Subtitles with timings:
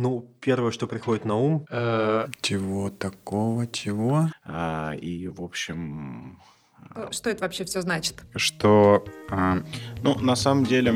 [0.00, 4.30] Ну, первое, что приходит на ум, Э, Чего такого, чего?
[4.46, 6.38] А, и, в общем,
[6.94, 8.22] Э, Что это вообще все значит?
[8.34, 9.58] Что а,
[10.02, 10.94] ну, на самом деле,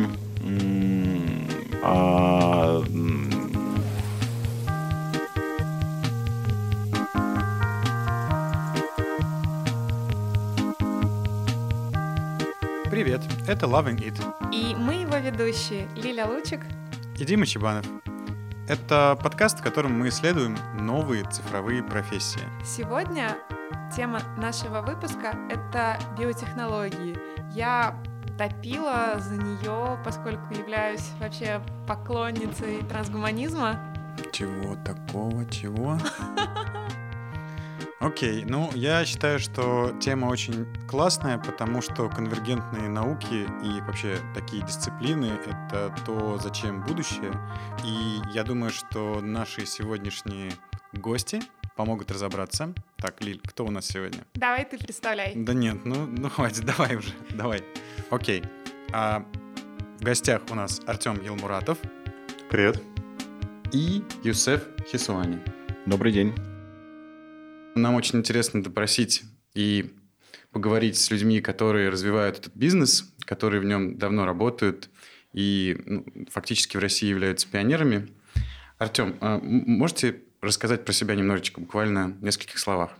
[1.83, 2.83] а,
[12.91, 14.15] Привет, это Loving It
[14.53, 16.61] И мы его ведущие Лиля Лучик.
[17.19, 17.85] и Дима Чебанов.
[18.67, 22.41] Это подкаст, в котором мы исследуем новые цифровые профессии.
[22.65, 23.37] Сегодня
[23.95, 27.19] тема нашего выпуска— это биотехнологии.
[27.53, 27.95] Я
[28.39, 33.79] топила за нее, поскольку являюсь вообще поклонницей трансгуманизма.
[34.33, 35.99] Чего такого, чего?
[38.05, 44.63] Окей, ну я считаю, что тема очень классная, потому что конвергентные науки и вообще такие
[44.63, 47.33] дисциплины— это то, зачем будущее.
[47.83, 50.53] И я думаю, что наши сегодняшние
[50.93, 51.41] гости
[51.77, 52.75] помогут разобраться.
[52.99, 54.21] Так, Лиль, кто у нас сегодня?
[54.35, 55.33] Давай ты представляй.
[55.35, 57.65] Да нет, ну, ну хватит, давай уже, давай.
[58.11, 58.43] Окей.
[58.93, 59.25] А,
[59.99, 61.79] в гостях у нас Артем Елмуратов
[62.51, 62.83] привет.
[63.73, 65.39] и Юсеф Хисуани.
[65.87, 66.35] добрый день.
[67.75, 69.23] Нам очень интересно допросить
[69.55, 69.93] и
[70.53, 74.89] поговорить с людьми, которые развивают этот бизнес, которые в нем давно работают
[75.33, 78.09] и ну, фактически в России являются пионерами.
[78.79, 82.91] Артем, а можете рассказать про себя немножечко, буквально в нескольких словах?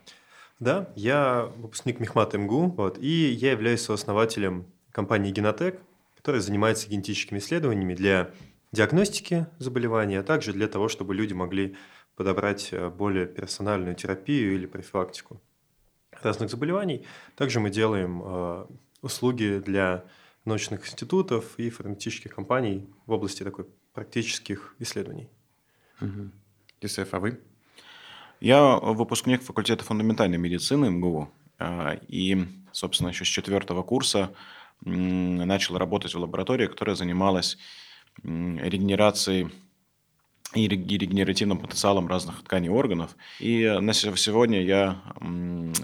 [0.59, 5.81] Да, я выпускник Мехмат МГУ, вот, и я являюсь сооснователем компании Генотек,
[6.17, 8.31] которая занимается генетическими исследованиями для
[8.73, 11.77] диагностики заболеваний, а также для того, чтобы люди могли
[12.17, 15.41] подобрать э, более персональную терапию или профилактику
[16.23, 17.07] разных заболеваний.
[17.37, 18.67] Также мы делаем э,
[19.03, 20.05] услуги для
[20.45, 25.29] научных институтов и фармацевтических компаний в области такой практических исследований.
[26.81, 27.41] Юсеф, а вы?
[28.41, 31.31] Я выпускник факультета фундаментальной медицины МГУ.
[31.59, 34.35] а, И, собственно, еще с четвертого курса
[34.81, 37.57] начал работать в лаборатории, которая занималась
[38.23, 39.51] регенерацией
[40.55, 43.17] и рег- и регенеративным потенциалом разных тканей и органов.
[43.41, 45.03] И на се- сегодня я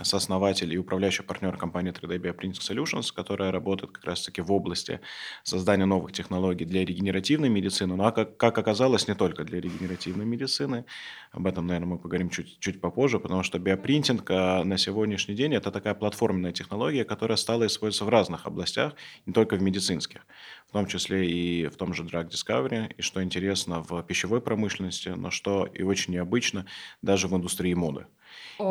[0.03, 5.01] сооснователь и управляющий партнер компании 3D Bioprinting Solutions, которая работает как раз-таки в области
[5.43, 10.25] создания новых технологий для регенеративной медицины, но а как, как оказалось, не только для регенеративной
[10.25, 10.85] медицины.
[11.33, 15.55] Об этом, наверное, мы поговорим чуть, чуть попозже, потому что биопринтинг а, на сегодняшний день
[15.55, 18.95] это такая платформенная технология, которая стала использоваться в разных областях,
[19.27, 20.27] не только в медицинских,
[20.71, 25.09] в том числе и в том же Drug Discovery, и что интересно в пищевой промышленности,
[25.09, 26.65] но что и очень необычно
[27.03, 28.07] даже в индустрии моды.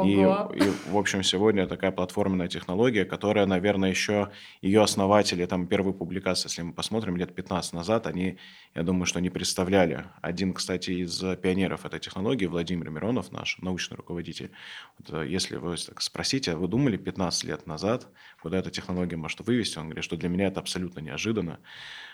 [0.05, 0.53] И, Ого.
[0.53, 0.61] и,
[0.91, 4.29] в общем, сегодня такая платформенная технология, которая, наверное, еще
[4.61, 8.37] ее основатели, там первые публикации, если мы посмотрим, лет 15 назад, они,
[8.75, 10.05] я думаю, что не представляли.
[10.21, 14.51] Один, кстати, из пионеров этой технологии, Владимир Миронов, наш научный руководитель,
[14.99, 18.07] вот, э, если вы так спросите, а вы думали 15 лет назад,
[18.41, 21.59] куда эта технология может вывести, он говорит, что для меня это абсолютно неожиданно.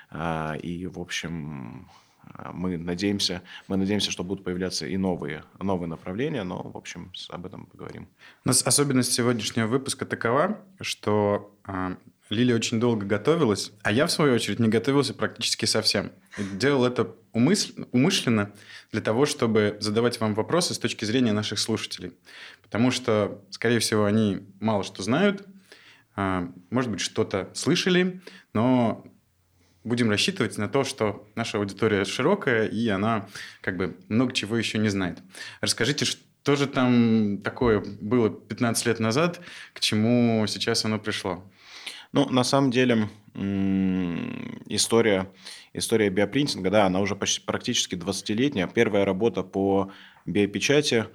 [0.09, 1.89] А, И, в общем,
[2.53, 7.45] мы надеемся, мы надеемся, что будут появляться и новые, новые направления, но, в общем, об
[7.45, 8.07] этом поговорим.
[8.43, 11.97] У нас особенность сегодняшнего выпуска такова, что а,
[12.29, 16.11] Лилия очень долго готовилась, а я, в свою очередь, не готовился практически совсем.
[16.53, 18.51] Делал это умыс- умышленно
[18.91, 22.13] для того, чтобы задавать вам вопросы с точки зрения наших слушателей.
[22.63, 25.45] Потому что, скорее всего, они мало что знают,
[26.15, 28.21] а, может быть, что-то слышали,
[28.53, 29.05] но
[29.85, 33.29] будем рассчитывать на то, что наша аудитория широкая, и она
[33.61, 35.19] как бы много чего еще не знает.
[35.61, 39.39] Расскажите, что же там такое было 15 лет назад,
[39.73, 41.43] к чему сейчас оно пришло?
[42.11, 43.09] Ну, на самом деле,
[44.69, 45.31] история,
[45.73, 48.67] история биопринтинга, да, она уже почти, практически 20-летняя.
[48.67, 49.91] Первая работа по
[50.25, 51.05] биопечати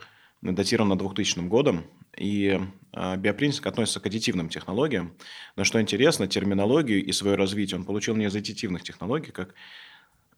[0.43, 1.85] датирована 2000 годом.
[2.19, 2.61] И
[2.93, 5.17] э, биопринтинг относится к аддитивным технологиям.
[5.57, 9.55] Но что интересно, терминологию и свое развитие он получил не из аддитивных технологий, как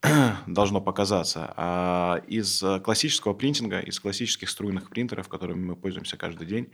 [0.47, 6.47] должно показаться, а из э, классического принтинга, из классических струйных принтеров, которыми мы пользуемся каждый
[6.47, 6.73] день.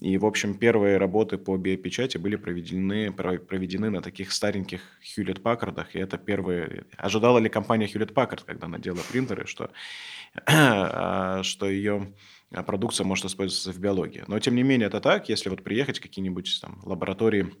[0.00, 5.40] И, в общем, первые работы по биопечати были проведены, про- проведены на таких стареньких Hewlett
[5.40, 6.86] Packard, и это первые...
[6.96, 9.70] Ожидала ли компания Hewlett Packard, когда она делала принтеры, что,
[10.46, 12.12] а, что ее
[12.62, 14.24] продукция может использоваться в биологии.
[14.28, 15.28] Но, тем не менее, это так.
[15.28, 17.52] Если вот приехать в какие-нибудь там лаборатории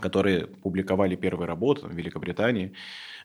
[0.00, 2.72] которые публиковали первые работы в Великобритании,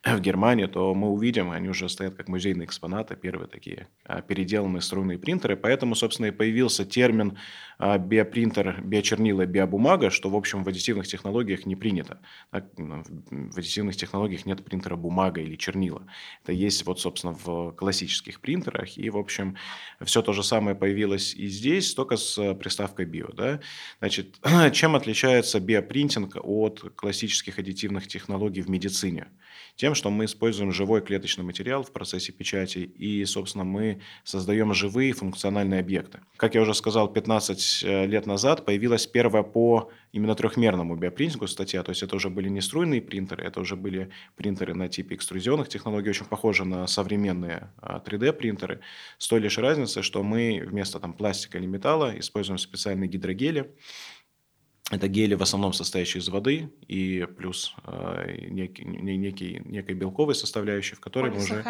[0.04, 4.81] в Германии, то мы увидим, они уже стоят как музейные экспонаты, первые такие а, переделанные
[4.81, 5.56] струйные принтеры.
[5.56, 7.38] Поэтому, собственно, и появился термин
[7.78, 12.20] а, биопринтер, биочернила, биобумага, что, в общем, в аддитивных технологиях не принято.
[12.78, 16.06] Ну, в аддитивных технологиях нет принтера бумага или чернила.
[16.44, 18.98] Это есть, вот, собственно, в классических принтерах.
[18.98, 19.56] И, в общем,
[20.02, 23.31] все то же самое появилось и здесь, только с приставкой био.
[23.34, 23.62] Да?
[24.00, 24.38] Значит,
[24.74, 29.27] чем отличается биопринтинг от классических аддитивных технологий в медицине?
[29.75, 35.13] Тем, что мы используем живой клеточный материал в процессе печати, и, собственно, мы создаем живые
[35.13, 36.19] функциональные объекты.
[36.38, 41.81] Как я уже сказал, 15 э, лет назад появилась первая по именно трехмерному биопринтингу статья,
[41.83, 45.69] то есть это уже были не струйные принтеры, это уже были принтеры на типе экструзионных
[45.69, 48.81] технологий, очень похожи на современные 3D-принтеры, а,
[49.18, 53.71] с той лишь разницей, что мы вместо там, пластика или металла используем специальные гидрогели,
[54.92, 60.96] это гели в основном состоящие из воды и плюс э, некий, некий, некой белковой составляющей,
[60.96, 61.64] в которой мы уже...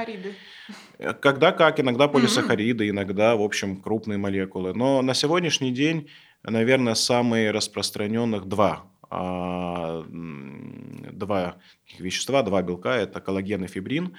[0.97, 4.73] Э, когда как, иногда полисахариды, иногда, в общем, крупные молекулы.
[4.73, 6.09] Но на сегодняшний день,
[6.43, 11.57] наверное, самые распространенных два а, два
[11.99, 14.17] вещества, два белка, это коллаген и фибрин.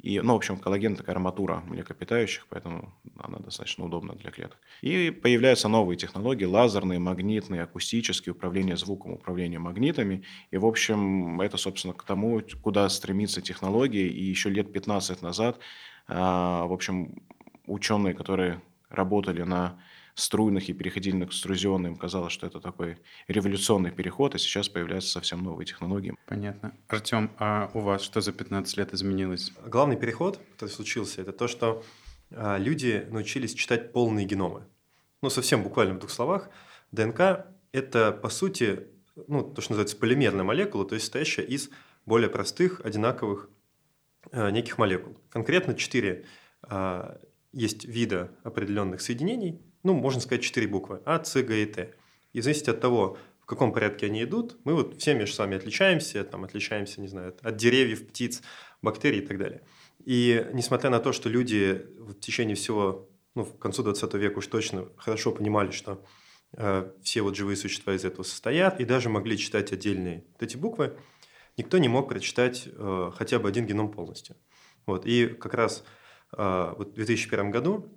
[0.00, 4.58] И, ну, в общем, коллаген– такая арматура млекопитающих, поэтому она достаточно удобна для клеток.
[4.82, 10.22] И появляются новые технологии– лазерные, магнитные, акустические, управление звуком, управление магнитами.
[10.50, 14.06] И, в общем, это, собственно, к тому, куда стремится технология.
[14.06, 15.58] И еще лет 15 назад,
[16.08, 17.22] а, в общем,
[17.66, 18.60] ученые, которые
[18.90, 19.80] работали на
[20.16, 21.94] струйных и переходили к экструзионным.
[21.94, 22.98] Казалось, что это такой
[23.28, 26.14] революционный переход, а сейчас появляются совсем новые технологии.
[26.26, 26.74] Понятно.
[26.88, 29.52] Артем, а у вас что за 15 лет изменилось?
[29.66, 31.84] Главный переход, который случился, это то, что
[32.30, 34.64] а, люди научились читать полные геномы.
[35.20, 36.48] Ну, совсем буквально в двух словах.
[36.92, 38.86] ДНК– это, по сути,
[39.28, 41.68] ну, то, что называется полимерная молекула, то есть состоящая из
[42.06, 43.50] более простых, одинаковых
[44.32, 45.18] э, неких молекул.
[45.28, 46.24] Конкретно четыре
[46.68, 47.18] э,
[47.52, 51.94] есть вида определенных соединений, ну, можно сказать, четыре буквы– А, С, Г и Т.
[52.32, 56.24] И зависит от того, в каком порядке они идут, мы вот все между собой отличаемся,
[56.24, 58.42] там, отличаемся, не знаю, от деревьев, птиц,
[58.82, 59.62] бактерий и так далее.
[60.04, 64.48] И несмотря на то, что люди в течение всего, ну, в концу 20 века уж
[64.48, 66.04] точно хорошо понимали, что
[66.56, 70.56] э, все вот живые существа из этого состоят, и даже могли читать отдельные вот эти
[70.56, 70.96] буквы,
[71.56, 74.36] никто не мог прочитать э, хотя бы один геном полностью.
[74.86, 75.06] Вот.
[75.06, 75.84] И как раз
[76.36, 77.95] э, вот в 2001 году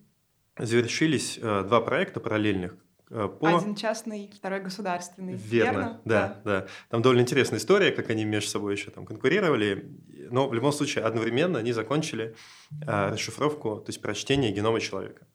[0.59, 2.77] завершились э, два проекта параллельных.
[3.09, 3.57] Э, по...
[3.57, 5.33] Один частный, второй государственный.
[5.33, 6.01] Верно, верно?
[6.05, 6.67] Да, да, да.
[6.89, 9.97] Там довольно интересная история, как они между собой еще там конкурировали.
[10.31, 12.35] Но в любом случае одновременно они закончили
[12.85, 15.27] э, расшифровку, то есть прочтение генома человека.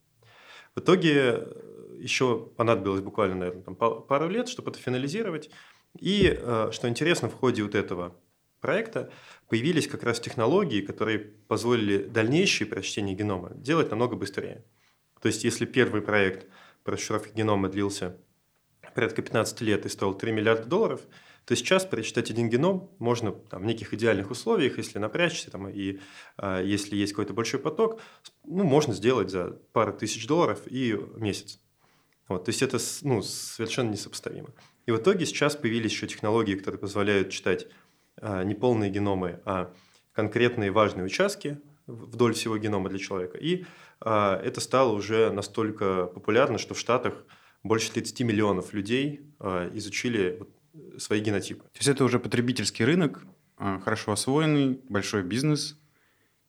[0.75, 1.47] В итоге
[1.99, 5.51] еще понадобилось буквально, наверное, там, пару лет, чтобы это финализировать.
[5.99, 6.37] И,
[6.73, 8.17] что интересно, в ходе вот этого
[8.65, 9.11] проекта
[9.49, 14.65] появились как раз технологии, которые позволили дальнейшее прочтение генома делать намного быстрее.
[15.25, 16.47] То есть, если первый проект
[16.83, 18.15] по расшифровке генома длился
[18.95, 21.01] порядка 15 лет и стоил 3 миллиарда долларов,
[21.47, 26.01] то сейчас прочитать один геном можно там, в неких идеальных условиях, если напрячься, там, и
[26.37, 28.03] э, если есть какой-то большой поток,
[28.45, 31.59] ну, можно сделать за пару тысяч долларов и месяц.
[32.29, 34.51] Вот, то есть это ну, совершенно несопоставимо.
[34.85, 37.67] И в итоге сейчас появились еще технологии, которые позволяют читать
[38.19, 39.73] э, не полные геномы, а
[40.13, 43.39] конкретные важные участки вдоль всего генома для человека.
[43.39, 43.65] И
[44.01, 47.25] а, это стало уже настолько популярно, что в Штатах
[47.63, 50.43] больше 30 миллионов людей а, изучили
[50.99, 51.63] свои генотипы.
[51.65, 53.25] То есть это уже потребительский рынок,
[53.57, 55.79] а, хорошо освоенный, большой бизнес.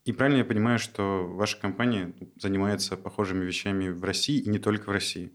[0.05, 4.89] И правильно я понимаю, что ваша компания занимается похожими вещами в России и не только
[4.89, 5.31] в России?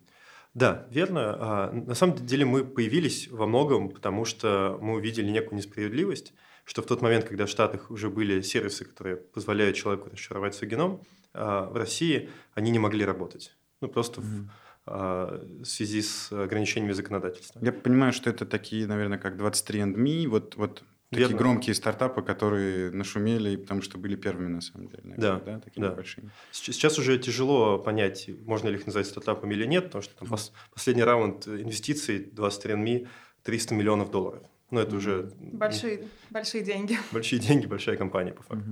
[0.54, 1.70] Да, верно.
[1.72, 6.34] На самом деле мы появились во многом, потому что мы увидели некую несправедливость,
[6.70, 10.70] что в тот момент, когда в Штатах уже были сервисы, которые позволяют человеку расшифровать свой
[10.70, 11.02] геном,
[11.34, 13.56] а, в России они не могли работать.
[13.80, 14.46] Ну, просто mm-hmm.
[14.86, 17.58] в, в связи с ограничениями законодательства.
[17.60, 21.38] Я понимаю, что это такие, наверное, как 23andMe, вот, вот Такие Верно.
[21.38, 25.02] громкие стартапы, которые нашумели, потому что были первыми на самом деле.
[25.02, 25.90] Наверное, да, да, такими да.
[25.90, 26.30] большими.
[26.52, 30.52] Сейчас уже тяжело понять, можно ли их назвать стартапами или нет, потому что там mm-hmm.
[30.72, 33.08] последний раунд инвестиций 23andMe
[33.42, 34.44] 300 миллионов долларов.
[34.70, 35.32] Ну, это уже...
[35.38, 36.98] Большие, большие деньги.
[37.12, 38.70] Большие деньги, большая компания, по факту.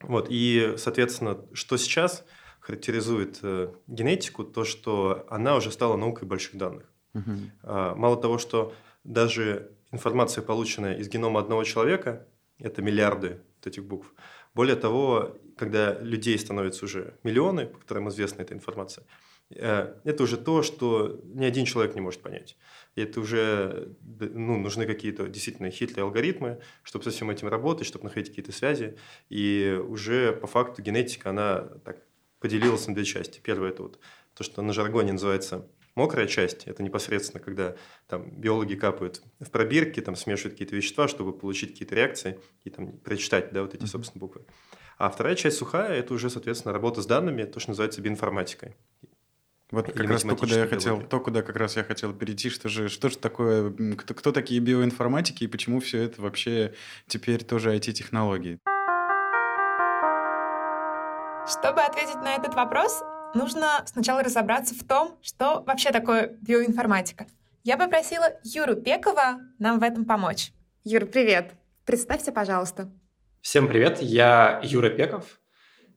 [0.00, 2.24] Вот, и, соответственно, что сейчас
[2.60, 6.90] характеризует э, генетику, то, что она уже стала наукой больших данных.
[7.14, 7.32] Угу.
[7.62, 12.26] А, мало того, что даже информация, полученная из генома одного человека,
[12.58, 14.14] это миллиарды вот этих букв.
[14.54, 19.04] Более того, когда людей становится уже миллионы, по которым известна эта информация,
[19.50, 22.56] э, это уже то, что ни один человек не может понять.
[22.94, 28.04] И это уже ну, нужны какие-то действительно хитрые алгоритмы, чтобы со всем этим работать, чтобы
[28.04, 28.96] находить какие-то связи.
[29.28, 31.98] И уже по факту генетика, она так
[32.40, 33.40] поделилась на две части.
[33.42, 33.98] Первое– это вот
[34.34, 36.66] то, что на жаргоне называется мокрая часть.
[36.66, 41.94] Это непосредственно, когда там, биологи капают в пробирки, там, смешивают какие-то вещества, чтобы получить какие-то
[41.94, 44.44] реакции и там, прочитать да, вот эти, собственно, буквы.
[44.98, 48.76] А вторая часть сухая– это уже, соответственно, работа с данными, то, что называется биоинформатикой.
[49.70, 52.68] Вот как раз то, куда я хотел, то, куда как раз я хотел перейти, что
[52.68, 56.74] же, что же такое, кто, кто такие биоинформатики и почему все это вообще
[57.06, 58.58] теперь тоже IT-технологии?
[61.46, 63.02] Чтобы ответить на этот вопрос,
[63.34, 67.26] нужно сначала разобраться в том, что вообще такое биоинформатика.
[67.64, 70.52] Я попросила Юру Пекова нам в этом помочь.
[70.84, 71.52] Юр, привет.
[71.86, 72.90] Представься, пожалуйста.
[73.40, 75.40] Всем привет, я Юра Пеков.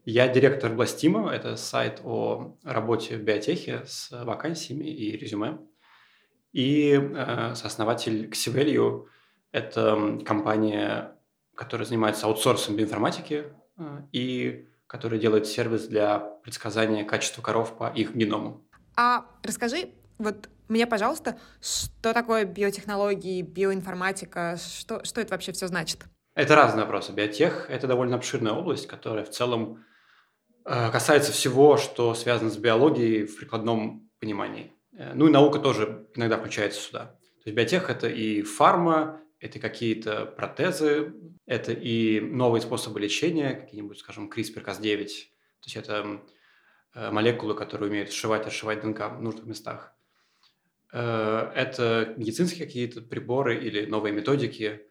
[0.09, 5.57] Я директор Бластима, это сайт о работе в биотехе с вакансиями и резюме.
[6.53, 9.07] И э, сооснователь Xevalue–
[9.51, 11.13] это компания,
[11.55, 13.47] которая занимается аутсорсом биоинформатики
[13.77, 13.83] э,
[14.13, 18.65] и которая делает сервис для предсказания качества коров по их геному.
[18.95, 26.05] А расскажи, вот мне, пожалуйста, что такое биотехнологии, биоинформатика, что, что это вообще все значит?
[26.33, 27.11] Это разные вопросы.
[27.11, 29.83] Биотех– это довольно обширная область, которая в целом
[30.91, 34.73] касается всего, что связано с биологией в прикладном понимании.
[34.93, 37.05] Э, ну и наука тоже иногда включается сюда.
[37.43, 41.13] То есть биотех– это и фарма, это какие-то протезы,
[41.45, 45.05] это и новые способы лечения, какие-нибудь, скажем, CRISPR-Cas9.
[45.05, 46.21] То есть это
[46.93, 49.93] э, молекулы, которые умеют сшивать отшивать ДНК в нужных местах.
[50.89, 54.87] Это медицинские какие-то приборы или новые методики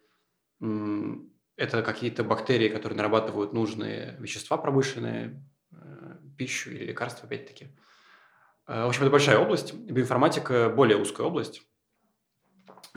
[1.57, 5.56] это какие-то бактерии, которые нарабатывают нужные вещества промышленные, э,
[6.37, 7.67] пищу или лекарства, опять-таки.
[8.67, 9.73] Э, в общем, это большая область.
[9.73, 11.63] Биоинформатика– более узкая область.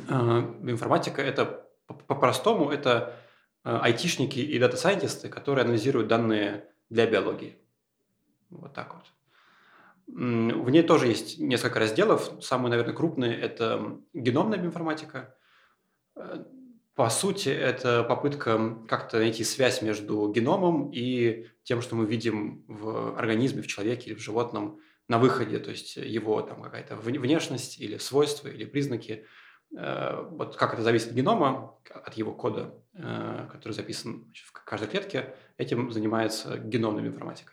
[0.09, 3.17] Э, биоинформатика– это, по-простому, это
[3.63, 7.59] айтишники и дата-сайентисты, которые анализируют данные для биологии.
[8.49, 9.05] Вот так вот.
[10.07, 12.33] В ней тоже есть несколько разделов.
[12.41, 15.37] Самый, наверное, крупный– это геномная биоинформатика
[16.95, 23.19] по сути, это попытка как-то найти связь между геномом и тем, что мы видим в
[23.19, 27.99] организме, в человеке или в животном на выходе, то есть его там какая-то внешность или
[27.99, 29.27] свойства или признаки.
[29.77, 34.89] Э, вот как это зависит от генома, от его кода, э, который записан в каждой
[34.89, 37.53] клетке, этим занимается геномная информатика.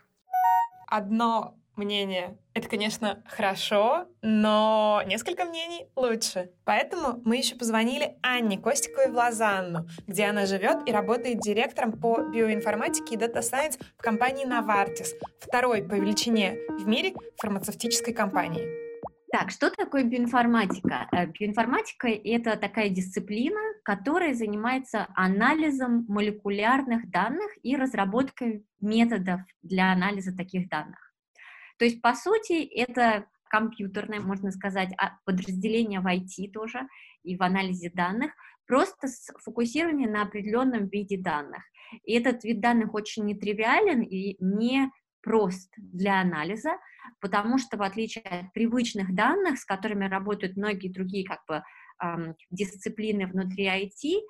[0.87, 2.37] Одно мнение.
[2.53, 6.51] Это, конечно, хорошо, но несколько мнений лучше.
[6.65, 12.21] Поэтому мы еще позвонили Анне Костиковой в Лозанну, где она живет и работает директором по
[12.21, 18.87] биоинформатике и data science в компании Novartis, второй по величине в мире фармацевтической компании.
[19.29, 21.07] Так, что такое биоинформатика?
[21.11, 30.35] Э, биоинформатика— это такая дисциплина, которая занимается анализом молекулярных данных и разработкой методов для анализа
[30.35, 31.06] таких данных.
[31.77, 36.81] То есть, по сути, это компьютерное, можно сказать, а, подразделение в IT тоже
[37.23, 38.31] и в анализе данных,
[38.65, 41.63] просто сфокусирование на определенном виде данных.
[42.03, 44.91] И этот вид данных очень нетривиален и не
[45.21, 46.71] прост для анализа,
[47.19, 51.63] потому что в отличие от привычных данных, с которыми работают многие другие как бы
[52.03, 54.21] эм, дисциплины внутри IT,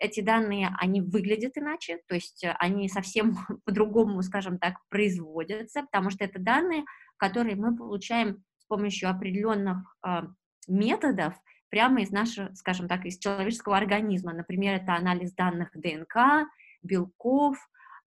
[0.00, 6.10] эти данные, они выглядят иначе, то есть э, они совсем по-другому, скажем так, производятся, потому
[6.10, 6.84] что это данные,
[7.18, 10.22] которые мы получаем с помощью определенных э,
[10.66, 11.34] методов
[11.68, 14.32] прямо из нашего, скажем так, из человеческого организма.
[14.32, 16.48] Например, это анализ данных ДНК,
[16.82, 17.56] белков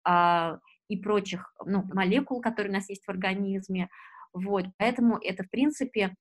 [0.07, 0.57] э,
[0.89, 3.87] и прочих ну, молекул, которые у нас есть в организме.
[4.33, 6.15] Вот, поэтому это, в принципе,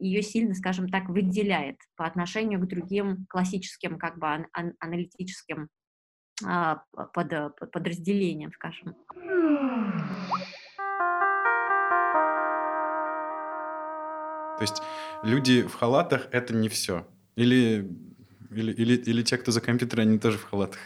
[0.00, 5.68] ее сильно, скажем так, выделяет по отношению к другим классическим как бы ан- ан- аналитическим
[6.44, 8.94] а, под, подразделениям, скажем.
[14.58, 14.82] То есть
[15.22, 17.06] люди в халатах– это не все?
[17.34, 17.90] Или,
[18.50, 20.78] или, или, или те, кто за компьютером, они тоже в халатах?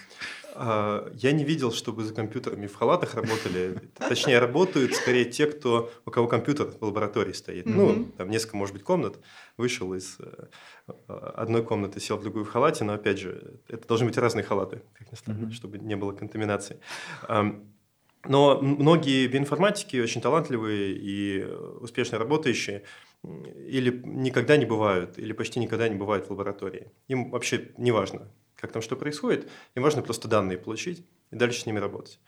[0.55, 3.79] А, я не видел, чтобы за компьютерами в халатах работали.
[3.97, 7.67] Точнее, работают скорее те, кто, у кого компьютер в лаборатории стоит.
[7.67, 9.19] Ну, там несколько, может быть, комнат.
[9.57, 10.47] Вышел из э,
[11.09, 14.83] одной комнаты, сел в другую в халате, но, опять же, это должны быть разные халаты,
[14.95, 16.81] как ни странно, чтобы не было контаминации.
[18.27, 21.45] Но многие биоинформатики очень талантливые и
[21.81, 22.85] успешно работающие
[23.23, 26.91] или никогда не бывают, или почти никогда не бывают в лаборатории.
[27.09, 28.31] Им вообще не важно,
[28.65, 32.19] как там что происходит, им важно просто данные получить и дальше с ними работать.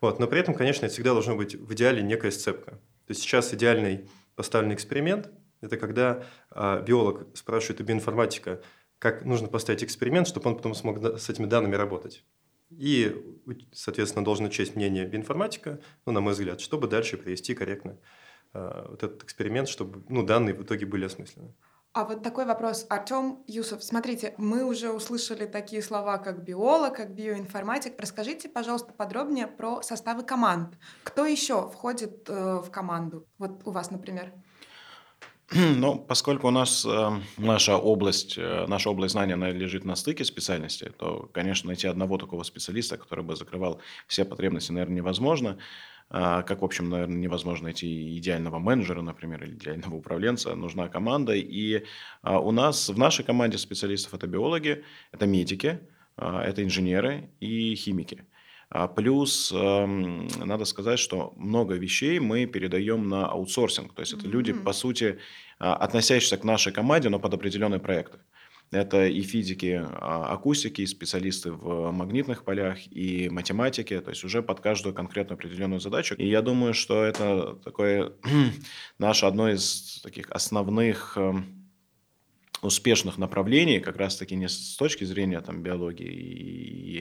[0.00, 0.18] Вот.
[0.18, 2.72] Но при этом, конечно, это всегда должно быть в идеале некая сцепка.
[2.72, 5.30] То есть сейчас идеальный поставленный эксперимент.
[5.60, 8.62] Это когда э, биолог спрашивает у биоинформатика,
[8.98, 12.24] как нужно поставить эксперимент, чтобы он потом смог с этими данными работать.
[12.70, 13.14] И,
[13.72, 17.98] соответственно, должен учесть мнение биоинформатика, ну, на мой взгляд, чтобы дальше привести корректно
[18.54, 21.54] э, вот этот эксперимент, чтобы ну, данные в итоге были осмыслены.
[21.94, 22.86] А вот такой вопрос.
[22.88, 28.00] Артем Юсов, смотрите, мы уже услышали такие слова, как биолог, как биоинформатик.
[28.00, 30.78] Расскажите, пожалуйста, подробнее про составы команд.
[31.04, 33.26] Кто еще входит э, в команду?
[33.36, 34.32] Вот у вас, например.
[35.76, 40.24] Ну, поскольку у нас э, наша область, э, наша область знания она лежит на стыке
[40.24, 45.58] специальностей, то, конечно, найти одного такого специалиста, который бы закрывал все потребности, наверное, невозможно.
[46.14, 50.54] А, как, в общем, наверное, невозможно найти идеального менеджера, например, или идеального управленца.
[50.54, 51.34] Нужна команда.
[51.34, 51.84] И
[52.22, 55.80] а, у нас в нашей команде специалистов это биологи, это медики,
[56.16, 58.26] а, это инженеры и химики.
[58.96, 63.94] Плюс надо сказать, что много вещей мы передаем на аутсорсинг.
[63.94, 65.18] То есть это люди, по сути,
[65.58, 68.18] относящиеся к нашей команде, но под определенные проекты.
[68.72, 74.42] Это и физики, а, акустики, и специалисты в магнитных полях, и математики, то есть уже
[74.42, 76.14] под каждую конкретно определенную задачу.
[76.14, 78.12] И я думаю, что это такое
[78.98, 81.61] наше одно из таких основных эм,
[82.62, 86.98] успешных направлений, как раз-таки не с точки зрения там, биологии и,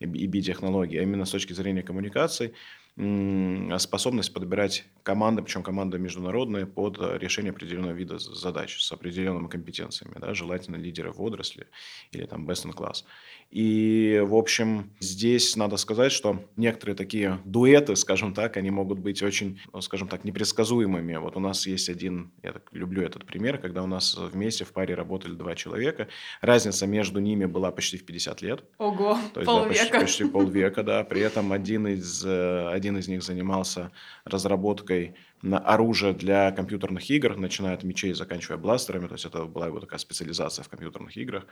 [0.00, 2.54] и, и биотехнологии, а именно с точки зрения коммуникаций,
[2.96, 10.34] способность подбирать команды, причем команды международные, под решение определенного вида задач с определенными компетенциями, да,
[10.34, 11.68] желательно лидеры в отрасли
[12.10, 13.04] или там best in class.
[13.52, 19.22] И, в общем, здесь надо сказать, что некоторые такие дуэты, скажем так, они могут быть
[19.22, 21.16] очень, ну, скажем так, непредсказуемыми.
[21.16, 24.72] Вот у нас есть один, я так люблю этот пример, когда у нас вместе в
[24.72, 26.08] паре работали два человека.
[26.40, 28.64] Разница между ними была почти в 50 лет.
[28.78, 29.74] Ого, То есть, полвека.
[29.74, 31.04] Да, почти, почти полвека, да.
[31.12, 33.92] При этом один из, э, один из них занимался
[34.24, 39.06] разработкой на оружие для компьютерных игр, начиная от мечей, заканчивая бластерами.
[39.06, 41.46] То есть это была его такая специализация в компьютерных играх.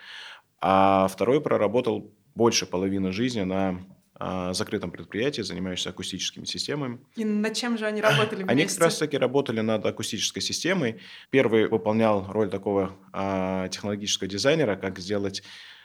[0.60, 3.80] А второй проработал больше половины жизни на
[4.14, 6.98] а, закрытом предприятии, занимающемся акустическими системами.
[7.16, 8.52] И над чем же они работали вместе?
[8.52, 11.00] Они как раз-таки работали над акустической системой.
[11.30, 15.42] Первый выполнял роль такого а, технологического дизайнера, как сделать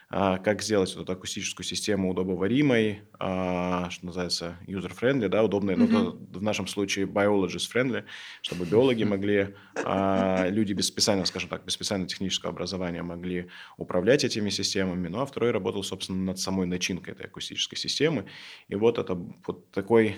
[0.10, 5.88] как сделать вот эту акустическую систему удобоваримой, а, что называется user-friendly, да, удобной, mm-hmm.
[5.88, 8.04] ну, в нашем случае biologist-friendly,
[8.42, 14.24] чтобы биологи могли, а, люди без специального, скажем так, без специального технического образования могли управлять
[14.24, 18.26] этими системами, ну, а второй работал, собственно, над самой начинкой этой акустической системы.
[18.68, 20.18] И вот это вот такой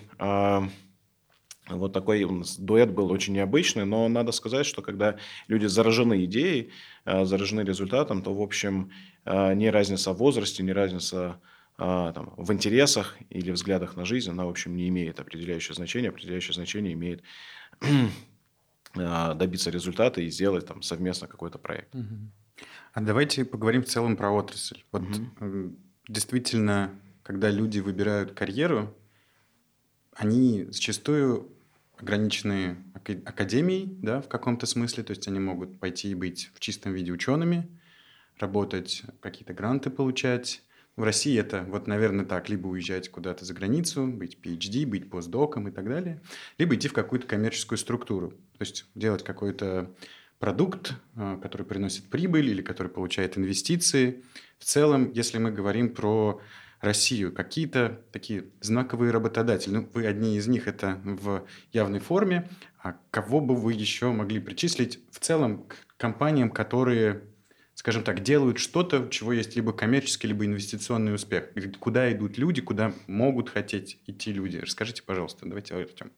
[1.69, 6.23] вот такой у нас дуэт был очень необычный, но надо сказать, что когда люди заражены
[6.25, 6.71] идеей,
[7.06, 8.91] заражены результатом, то, в общем,
[9.27, 11.41] а, не разница в возрасте, не разница
[11.77, 16.10] а, там, в интересах или взглядах на жизнь, она, в общем, не имеет определяющего значения.
[16.10, 17.23] Определяющее значение имеет
[18.95, 21.93] добиться результата и сделать там совместно какой-то проект.
[22.93, 24.82] А давайте поговорим в целом про отрасль.
[24.91, 25.75] Вот угу.
[26.08, 28.95] действительно, когда люди выбирают карьеру,
[30.13, 31.51] они зачастую
[31.99, 36.93] ограничены академией, да, в каком-то смысле, то есть они могут пойти и быть в чистом
[36.93, 37.67] виде учеными,
[38.39, 40.63] работать, какие-то гранты получать.
[40.95, 45.67] В России это вот, наверное, так, либо уезжать куда-то за границу, быть PhD, быть постдоком
[45.67, 46.21] и так далее,
[46.57, 49.93] либо идти в какую-то коммерческую структуру, то есть делать какой-то
[50.39, 54.23] продукт, э, который приносит прибыль или который получает инвестиции.
[54.60, 56.41] В целом, если мы говорим про
[56.80, 62.50] Россию, какие-то такие знаковые работодатели, ну, вы одни из них, это в явной форме,
[62.82, 67.24] а кого бы вы еще могли причислить в целом к компаниям, которые
[67.78, 71.52] скажем так, делают что-то, у чего есть либо коммерческий, либо инвестиционный успех.
[71.80, 74.58] Куда идут люди, куда могут хотеть идти люди.
[74.58, 76.12] Расскажите, пожалуйста, давайте, Артем.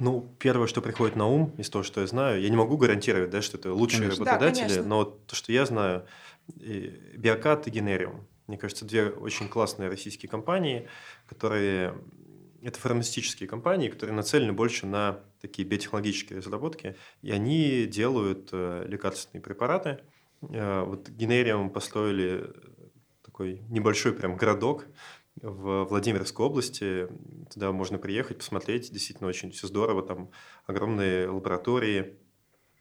[0.00, 3.30] Ну, первое, что приходит на ум из того, что я знаю, я не могу гарантировать,
[3.30, 4.24] да, что это лучшие конечно.
[4.24, 6.06] работодатели, да, но то, что я знаю,
[6.48, 8.26] Биокат и Генериум.
[8.50, 10.88] Мне кажется, две очень классные российские компании,
[11.26, 11.94] которые
[12.62, 19.42] это фармацевтические компании, которые нацелены больше на такие биотехнологические разработки, и они делают э, лекарственные
[19.42, 20.00] препараты,
[20.48, 22.52] Э, вот Генериум построили
[23.22, 24.86] такой небольшой прям городок
[25.36, 27.08] в Владимирской области.
[27.52, 28.92] Туда можно приехать, посмотреть.
[28.92, 30.02] Действительно очень все здорово.
[30.02, 30.30] Там
[30.66, 32.18] огромные лаборатории,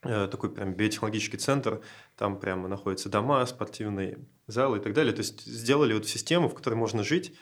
[0.02, 1.82] такой прям биотехнологический центр.
[2.16, 5.14] Там прямо находятся дома, спортивные залы и так далее.
[5.14, 7.34] То есть сделали вот систему, в которой можно жить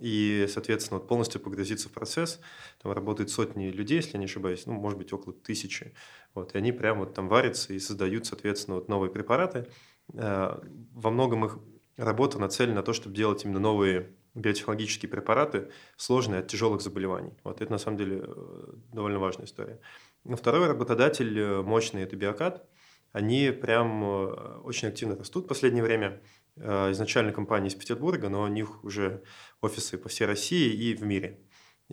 [0.00, 2.40] и, соответственно, вот полностью погрузиться в процесс.
[2.82, 5.92] Там работают сотни людей, если я не ошибаюсь, ну, может быть, около тысячи.
[6.34, 9.68] Вот, и они прямо вот там варятся и создают, соответственно, вот новые препараты.
[10.12, 10.58] Э,
[10.92, 11.58] во многом их
[11.96, 17.32] работа нацелена на то, чтобы делать именно новые биотехнологические препараты, сложные от тяжелых заболеваний.
[17.44, 19.80] Вот это на самом деле э, довольно важная история.
[20.24, 22.68] Второй работодатель э, мощный– это Биокат.
[23.12, 26.20] Они прям э, очень активно растут в последнее время.
[26.56, 29.24] Изначально компания из Петербурга, но у них уже
[29.60, 31.40] офисы по всей России и в мире.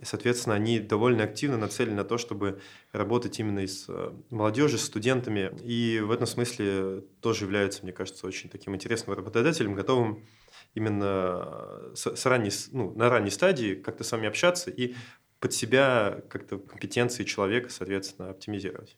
[0.00, 2.60] И, соответственно, они довольно активно нацелены на то, чтобы
[2.92, 3.88] работать именно с
[4.30, 5.50] молодежью, с студентами.
[5.64, 10.24] И в этом смысле тоже являются, мне кажется, очень таким интересным работодателем, готовым
[10.74, 14.94] именно с, с ранней, ну, на ранней стадии как-то с вами общаться и
[15.40, 18.96] под себя как-то компетенции человека, соответственно, оптимизировать.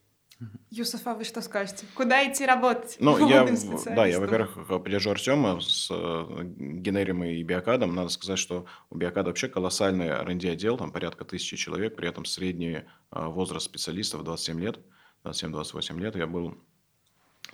[0.71, 1.87] Юсуф, а вы что скажете?
[1.95, 2.97] Куда идти работать?
[2.99, 3.49] Ну, я,
[3.95, 7.95] да, я, во-первых, поддержу Артема с э, генерием и биокадом.
[7.95, 12.25] Надо сказать, что у биокада вообще колоссальный R&D отдел, там порядка тысячи человек, при этом
[12.25, 14.81] средний э, возраст специалистов 27 лет,
[15.25, 16.17] 27-28 лет.
[16.17, 16.59] Я был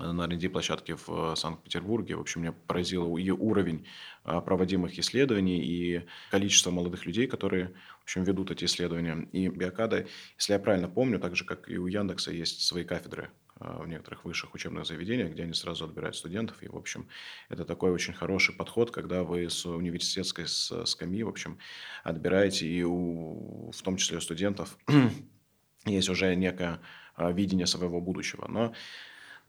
[0.00, 2.16] на R&D-площадке в э, Санкт-Петербурге.
[2.16, 3.86] В общем, меня поразил ее уровень
[4.24, 9.28] э, проводимых исследований и количество молодых людей, которые, в общем, ведут эти исследования.
[9.32, 13.30] И Биокада, если я правильно помню, так же, как и у Яндекса, есть свои кафедры
[13.60, 16.62] э, в некоторых высших учебных заведениях, где они сразу отбирают студентов.
[16.62, 17.06] И, в общем,
[17.48, 21.58] это такой очень хороший подход, когда вы с университетской скамьи, в общем,
[22.04, 24.78] отбираете, и у, в том числе у студентов
[25.84, 26.80] есть уже некое
[27.18, 28.46] видение своего будущего.
[28.48, 28.72] Но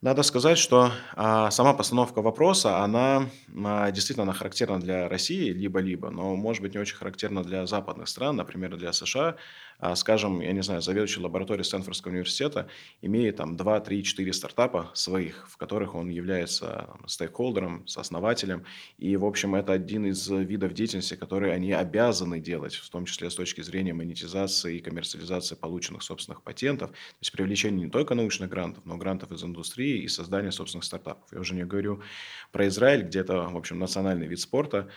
[0.01, 3.29] надо сказать, что а, сама постановка вопроса, она
[3.63, 8.07] а, действительно она характерна для России либо-либо, но может быть не очень характерна для западных
[8.07, 9.35] стран, например, для США.
[9.81, 12.67] А, скажем, я не знаю, заведующий лабораторией Стэнфордского университета
[13.01, 18.63] имеет там 2, 3, 4 стартапа своих, в которых он является стейкхолдером, сооснователем.
[18.99, 23.31] И, в общем, это один из видов деятельности, которые они обязаны делать, в том числе
[23.31, 26.91] с точки зрения монетизации и коммерциализации полученных собственных патентов.
[26.91, 31.27] То есть привлечение не только научных грантов, но грантов из индустрии и создания собственных стартапов.
[31.31, 32.03] Я уже не говорю
[32.51, 34.89] про Израиль, где это, в общем, национальный вид спорта.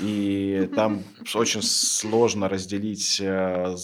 [0.00, 3.76] И там очень сложно разделить э,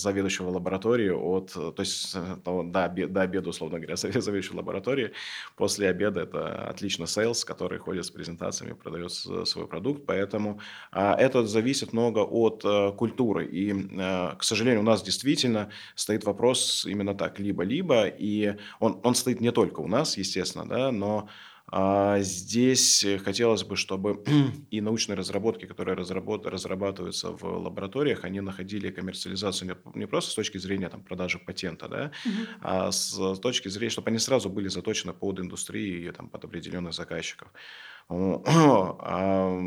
[0.49, 2.63] заведующего лаборатории от, то есть э, до,
[3.07, 5.13] до обеда, условно говоря, заведующей лаборатории.
[5.57, 10.07] После обеда это отлично sales, который ходит с презентациями, продает свой продукт.
[10.07, 10.61] Поэтому
[10.93, 12.65] а, это зависит много от
[12.97, 13.47] культуры.
[13.47, 13.73] И,
[14.39, 18.07] к сожалению, у нас действительно стоит вопрос именно так, либо-либо.
[18.07, 21.29] И он, он стоит не только у нас, естественно, да, но
[22.21, 24.23] здесь хотелось бы, чтобы
[24.71, 26.47] и научные разработки, которые разработ...
[26.47, 31.89] разрабатываются в лабораториях, они находили коммерциализацию не, не просто с точки зрения там, продажи патента,
[31.89, 32.35] да, угу.
[32.63, 36.95] а с точки зрения, чтобы они сразу были заточены под индустрию и там, под определенных
[36.95, 37.49] заказчиков.
[38.11, 39.61] А,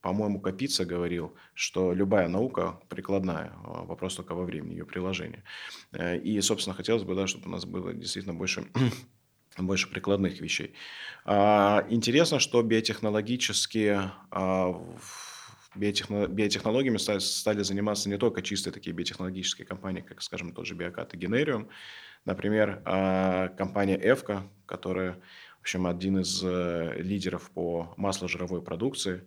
[0.00, 5.42] по-моему, Капица говорил, что любая наука прикладная, а, вопрос только во времени ее приложения.
[5.92, 8.64] Э, и, собственно, хотелось бы, да, чтобы у нас было действительно больше
[9.66, 10.74] больше прикладных вещей.
[11.24, 14.80] А, интересно, что биотехнологические а,
[15.74, 21.16] биотехнологиями стали заниматься не только чистые такие биотехнологические компании, как, скажем, тот же Биокат и
[21.16, 21.68] Генериум.
[22.24, 25.20] Например, а, компания Эвка, которая,
[25.58, 29.26] в общем, один из э, лидеров по масложировой продукции.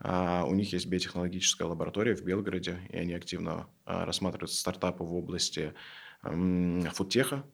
[0.00, 5.74] У них есть биотехнологическая лаборатория в Белгороде, и они активно рассматривают стартапы в области
[6.22, 7.44] фудтеха,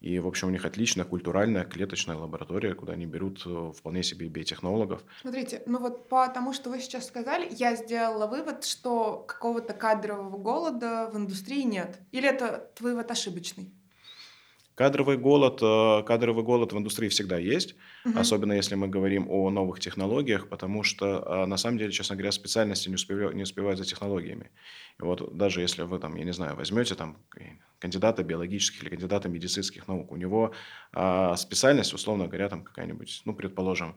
[0.00, 4.28] и, в общем, у них отличная культуральная клеточная лаборатория, куда они берут э, вполне себе
[4.28, 5.04] биотехнологов.
[5.20, 10.38] Смотрите, ну вот по тому, что вы сейчас сказали, я сделала вывод, что какого-то кадрового
[10.38, 12.00] голода в индустрии нет.
[12.12, 13.74] Или это вывод ошибочный?
[14.80, 17.74] Кадровый голод, э, кадровый голод в индустрии всегда есть,
[18.06, 18.18] угу.
[18.18, 22.32] особенно если мы говорим о новых технологиях, потому что э, на самом деле, честно говоря,
[22.32, 24.50] специальности не успевают, не успевают за технологиями.
[24.98, 27.18] И вот даже если вы там, я не знаю, возьмете там
[27.78, 30.54] кандидата биологических или кандидата медицинских наук, у него
[30.94, 33.96] а, специальность, условно говоря, там какая-нибудь, ну, предположим,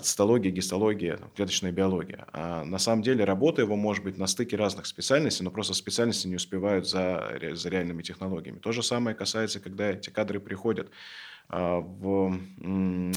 [0.00, 2.26] цитология, гистология, клеточная биология.
[2.32, 6.28] А на самом деле работа его может быть на стыке разных специальностей, но просто специальности
[6.28, 8.58] не успевают за, за реальными технологиями.
[8.58, 10.90] То же самое касается, когда эти кадры приходят
[11.48, 12.38] а, в,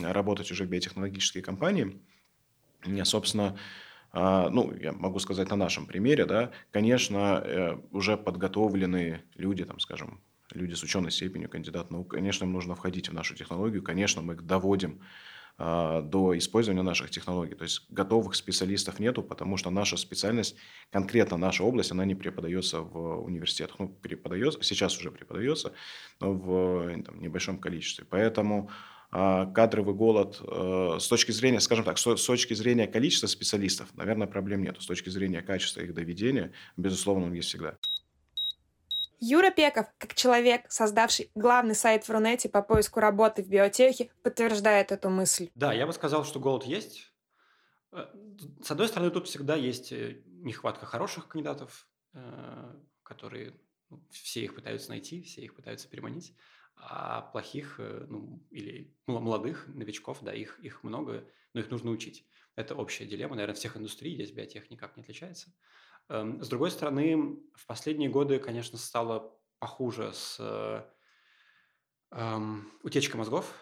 [0.04, 1.98] работать уже в биотехнологические компании.
[3.04, 3.58] Собственно,
[4.12, 9.80] а, ну, я могу сказать на нашем примере, да, конечно, э, уже подготовленные люди, там,
[9.80, 10.22] скажем,
[10.54, 14.36] люди с ученой степенью, кандидат наук, конечно, им нужно входить в нашу технологию, конечно, мы
[14.36, 15.02] их доводим
[15.58, 17.56] до использования наших технологий.
[17.56, 20.58] То есть готовых специалистов нету, потому что наша специальность,
[20.91, 23.80] конкретно наша область, она не преподается в университетах.
[23.80, 25.72] Ну, преподается, сейчас уже преподается,
[26.20, 28.06] но в там, небольшом количестве.
[28.10, 28.70] Поэтому
[29.18, 34.28] а, кадровый голод э, с точки зрения, скажем так, с точки зрения количества специалистов, наверное,
[34.28, 34.82] проблем нет.
[34.82, 37.78] С точки зрения качества их доведения, безусловно, он есть всегда.
[39.28, 44.92] Юра Пеков, как человек, создавший главный сайт в Рунете по поиску работы в биотехе, подтверждает
[44.92, 45.50] эту мысль.
[45.56, 47.12] Да, я бы сказал, что голод есть.
[47.92, 48.06] Э,
[48.62, 53.56] с одной стороны, тут всегда есть э, нехватка хороших кандидатов, э, которые
[53.90, 56.36] ну, все их пытаются найти, все их пытаются переманить,
[56.76, 62.28] а плохих, ну, или молодых новичков, да, их, их много, но их нужно учить.
[62.56, 65.52] Это общая дилемма, наверное, всех индустрий, здесь биотех никак не отличается.
[66.10, 70.39] Эм, с другой стороны, в последние годы, конечно, стало похуже с
[72.12, 73.54] эм, утечкой мозгов,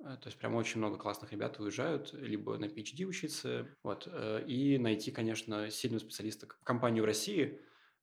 [0.00, 4.44] э, то есть прям очень много классных ребят уезжают, либо на PhD учиться, вот, э,
[4.46, 7.60] и найти, конечно, сильного специалиста в компанию в России,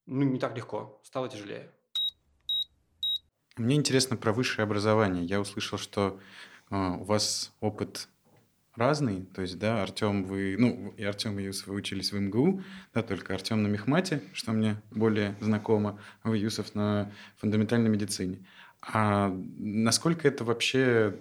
[0.07, 1.71] ну, не так легко, стало тяжелее.
[3.57, 5.23] Мне интересно про высшее образование.
[5.23, 6.19] Я услышал, что
[6.71, 8.09] э, у вас опыт
[8.75, 9.25] разный.
[9.33, 12.61] То есть, да, Артем, вы, ну, и Артем, и Юсов, вы учились в МГУ,
[12.93, 18.45] да, только Артем на мехмате, что мне более знакомо, а вы, Юсов, на фундаментальной медицине.
[18.81, 21.15] А насколько это вообще,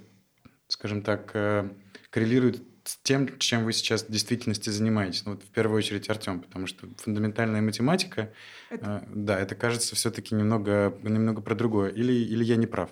[0.68, 1.68] скажем так, э,
[2.10, 5.24] коррелирует с тем, чем вы сейчас в действительности занимаетесь?
[5.24, 8.32] Ну, вот в первую очередь Артем, потому что фундаментальная математика,
[8.70, 9.04] это...
[9.06, 11.90] Э, да, это кажется все-таки немного, немного про другое.
[11.90, 12.90] Или, или я не прав?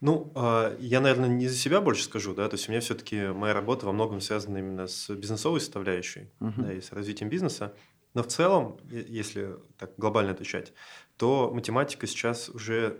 [0.00, 3.28] Ну, а, я, наверное, не за себя больше скажу, да, то есть у меня все-таки
[3.28, 6.62] моя работа во многом связана именно с бизнесовой составляющей, uh-huh.
[6.62, 7.74] да, и с развитием бизнеса.
[8.14, 10.72] Но в целом, если так глобально отвечать,
[11.16, 12.98] то математика сейчас уже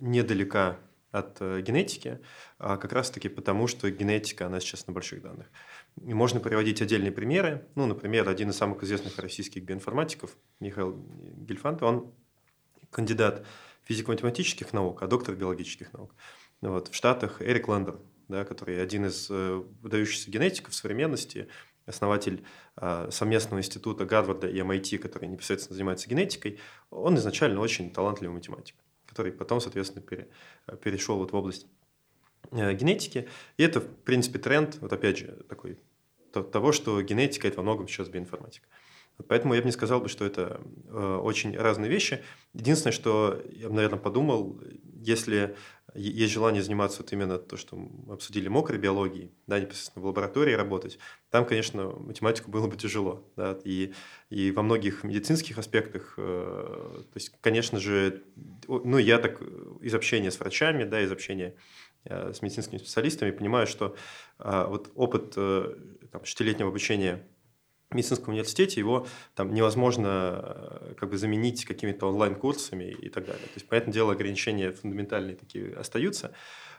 [0.00, 0.78] недалека
[1.10, 2.20] от э, генетики,
[2.58, 5.50] а как раз-таки потому, что генетика, она сейчас на больших данных.
[6.02, 7.66] И можно приводить отдельные примеры.
[7.74, 11.02] Ну, например, один из самых известных российских биоинформатиков, Михаил
[11.46, 12.12] Гельфант, он
[12.90, 13.46] кандидат
[13.88, 16.14] физико-математических наук, а доктор биологических наук.
[16.60, 16.88] Вот.
[16.88, 17.98] В Штатах Эрик Лендер,
[18.28, 21.48] да, который один из э, выдающихся генетиков современности,
[21.86, 22.44] основатель
[22.76, 28.76] э, совместного института Гарварда и MIT, который непосредственно занимается генетикой, он изначально очень талантливый математик,
[29.06, 30.28] который потом, соответственно, пере,
[30.82, 31.66] перешел вот в область
[32.50, 33.26] э, генетики.
[33.56, 35.78] И это, в принципе, тренд, вот опять же, такой
[36.32, 38.68] того, что генетика– это во многом сейчас биоинформатика.
[39.26, 42.22] Поэтому я бы не сказал, бы, что это э, очень разные вещи.
[42.54, 44.60] Единственное, что я бы, наверное, подумал,
[44.94, 45.56] если
[45.94, 50.52] есть желание заниматься вот именно то, что мы обсудили, мокрой биологией, да, непосредственно в лаборатории
[50.52, 50.98] работать,
[51.30, 53.26] там, конечно, математику было бы тяжело.
[53.36, 53.94] Да, и,
[54.28, 58.22] и во многих медицинских аспектах, э, то есть, конечно же,
[58.68, 59.40] ну, я так
[59.80, 61.56] из общения с врачами, да, из общения
[62.04, 63.96] э, с медицинскими специалистами понимаю, что
[64.38, 65.74] э, вот опыт э,
[66.12, 67.26] там, шестилетнего обучения
[67.94, 73.44] медицинском университете его там невозможно э, как бы заменить какими-то онлайн-курсами и так далее.
[73.44, 76.34] То есть, понятное дело, ограничения фундаментальные такие остаются.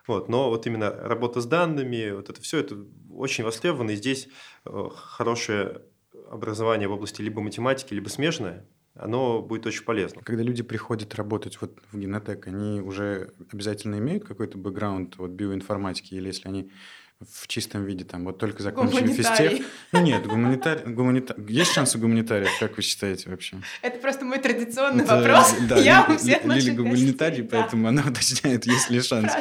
[0.08, 2.78] Вот, но вот именно работа с данными, вот это все, это
[3.12, 3.92] очень востребовано.
[3.92, 4.28] И здесь
[4.66, 5.82] э, хорошее
[6.30, 10.22] образование в области либо математики, либо смежное, оно будет очень полезно.
[10.22, 16.14] Когда люди приходят работать вот в Генотек, они уже обязательно имеют какой-то бэкграунд вот биоинформатики,
[16.16, 16.72] или если они
[17.20, 19.66] в чистом виде, там, вот только закончили физтех.
[19.92, 21.38] Ну нет, гуманитарий, гуманитар...
[21.48, 23.58] есть шансы гуманитариев, как вы считаете вообще?
[23.82, 25.54] Это просто мой традиционный Это, вопрос.
[25.68, 27.58] Да, Я у всех Лили гуманитарий, да.
[27.60, 29.34] поэтому она уточняет, есть ли шанс.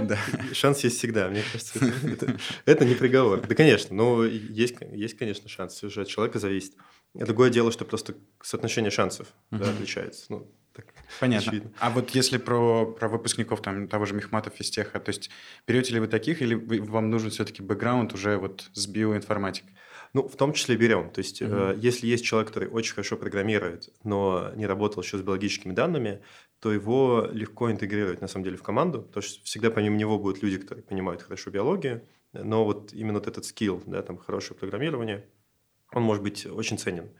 [0.00, 0.18] Да.
[0.52, 1.78] Шанс есть всегда, мне кажется.
[2.04, 3.46] Это, это не приговор.
[3.46, 5.74] Да, конечно, но есть, есть, конечно, шанс.
[5.74, 6.72] Все же от человека зависит.
[7.12, 10.24] Другое дело, что просто соотношение шансов да, отличается.
[10.30, 10.50] Ну,
[11.20, 11.50] Понятно.
[11.50, 11.72] Очевидно.
[11.78, 15.30] А вот если про, про выпускников там, того же Мехмата, Физтеха, то есть
[15.66, 19.74] берете ли вы таких, или вам нужен все-таки бэкграунд уже вот с биоинформатикой?
[20.12, 21.10] Ну, в том числе берем.
[21.10, 21.52] То есть, угу.
[21.52, 26.22] э, если есть человек, который очень хорошо программирует, но не работал еще с биологическими данными,
[26.60, 30.42] то его легко интегрировать, на самом деле, в команду, потому что всегда помимо него будут
[30.42, 35.26] люди, которые понимают хорошо биологию, но вот именно вот этот скилл, да, там, хорошее программирование,
[35.92, 37.10] он может быть очень ценен.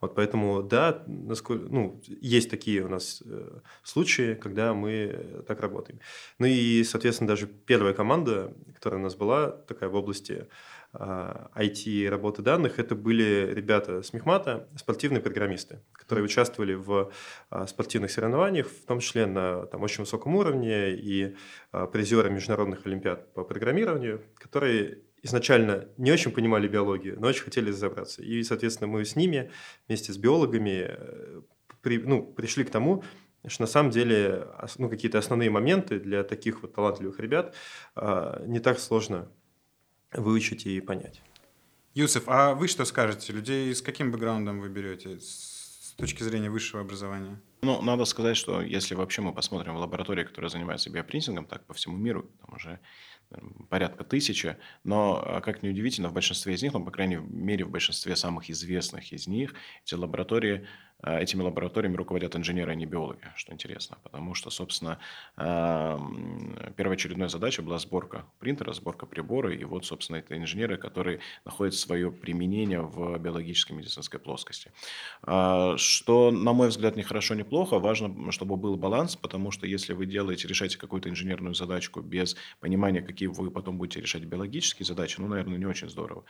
[0.00, 6.00] Вот поэтому, да, насколько, ну, есть такие у нас э, случаи, когда мы так работаем.
[6.38, 10.48] Ну и, соответственно, даже первая команда, которая у нас была, такая в области
[10.98, 17.12] IT а, работы данных, это были ребята с Мехмата, спортивные программисты, которые участвовали в
[17.50, 21.36] а, спортивных соревнованиях, в том числе на там, очень высоком уровне, и
[21.72, 27.70] а, призеры международных олимпиад по программированию, которые изначально не очень понимали биологию, но очень хотели
[27.70, 28.22] разобраться.
[28.22, 29.50] И, соответственно, мы с ними
[29.88, 31.42] вместе с биологами э,
[31.82, 33.04] при, ну, пришли к тому,
[33.46, 34.48] что на самом деле
[34.78, 37.54] ну, какие-то основные моменты для таких вот талантливых ребят
[37.94, 39.30] а, не так сложно
[40.12, 41.22] выучить и понять.
[41.94, 43.32] Юсеф, а вы что скажете?
[43.32, 47.40] Людей с каким бэкграундом вы берете с точки зрения высшего образования?
[47.62, 51.74] Ну, надо сказать, что если вообще мы посмотрим в лаборатории, которая занимается биопринтингом, так по
[51.74, 52.80] всему миру, там уже
[53.68, 57.64] порядка тысячи, но, а, как ни удивительно, в большинстве из них, ну, по крайней мере,
[57.64, 60.66] в большинстве самых известных из них, эти лаборатории
[61.02, 64.98] этими лабораториями руководят инженеры, а не биологи, что интересно, потому что, собственно,
[65.36, 72.10] первоочередная задача была сборка принтера, сборка прибора, и вот, собственно, это инженеры, которые находят свое
[72.10, 74.72] применение в биологической медицинской плоскости.
[75.22, 79.66] А, что, на мой взгляд, не хорошо, не плохо, важно, чтобы был баланс, потому что
[79.66, 84.86] если вы делаете, решаете какую-то инженерную задачку без понимания, какие вы потом будете решать биологические
[84.86, 86.24] задачи, ну, наверное, не очень здорово.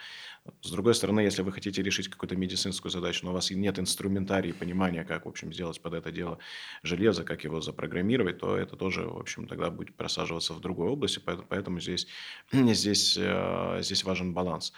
[0.61, 4.56] С другой стороны, если вы хотите решить какую-то медицинскую задачу, но у вас нет инструментария
[4.57, 6.39] понимания, как, в общем, сделать под это дело
[6.83, 11.21] железо, как его запрограммировать, то это тоже, в общем, тогда будет просаживаться в другой области,
[11.49, 12.07] поэтому здесь,
[12.53, 14.73] здесь, э, здесь важен баланс.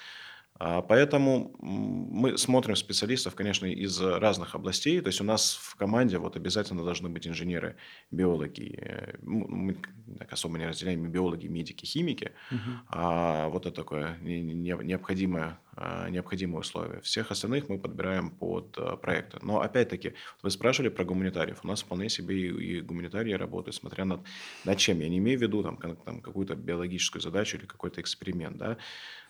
[0.59, 5.01] А, поэтому мы смотрим специалистов, конечно, из разных областей.
[5.01, 7.77] То есть у нас в команде вот обязательно должны быть инженеры,
[8.11, 8.79] биологи.
[8.81, 9.77] Э, мы
[10.19, 12.33] так особо не разделяем биологи, медики, химики.
[12.51, 12.71] Угу.
[12.89, 17.01] А вот это такое необходимое, а, необходимое условие.
[17.03, 19.39] Всех остальных мы подбираем под э, проекты.
[19.43, 21.61] Но опять-таки, вы спрашивали про гуманитариев.
[21.63, 24.21] У нас вполне себе и, и гуманитарии работают, смотря над,
[24.65, 24.99] над чем.
[24.99, 28.57] Я не имею в виду там, там какую-то биологическую задачу или какой-то эксперимент.
[28.57, 28.77] Да?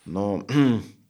[0.07, 0.81] Но а,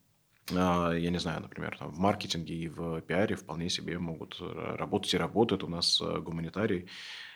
[0.51, 5.19] я не знаю, например, там, в маркетинге и в пиаре вполне себе могут работать и
[5.19, 6.89] работают у нас э, гуманитарии.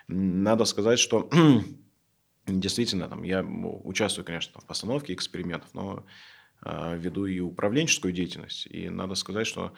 [0.09, 1.29] Надо сказать, что
[2.47, 6.05] действительно, там, я участвую, конечно, в постановке экспериментов, но
[6.65, 8.67] э, веду и управленческую деятельность.
[8.67, 9.75] И надо сказать, что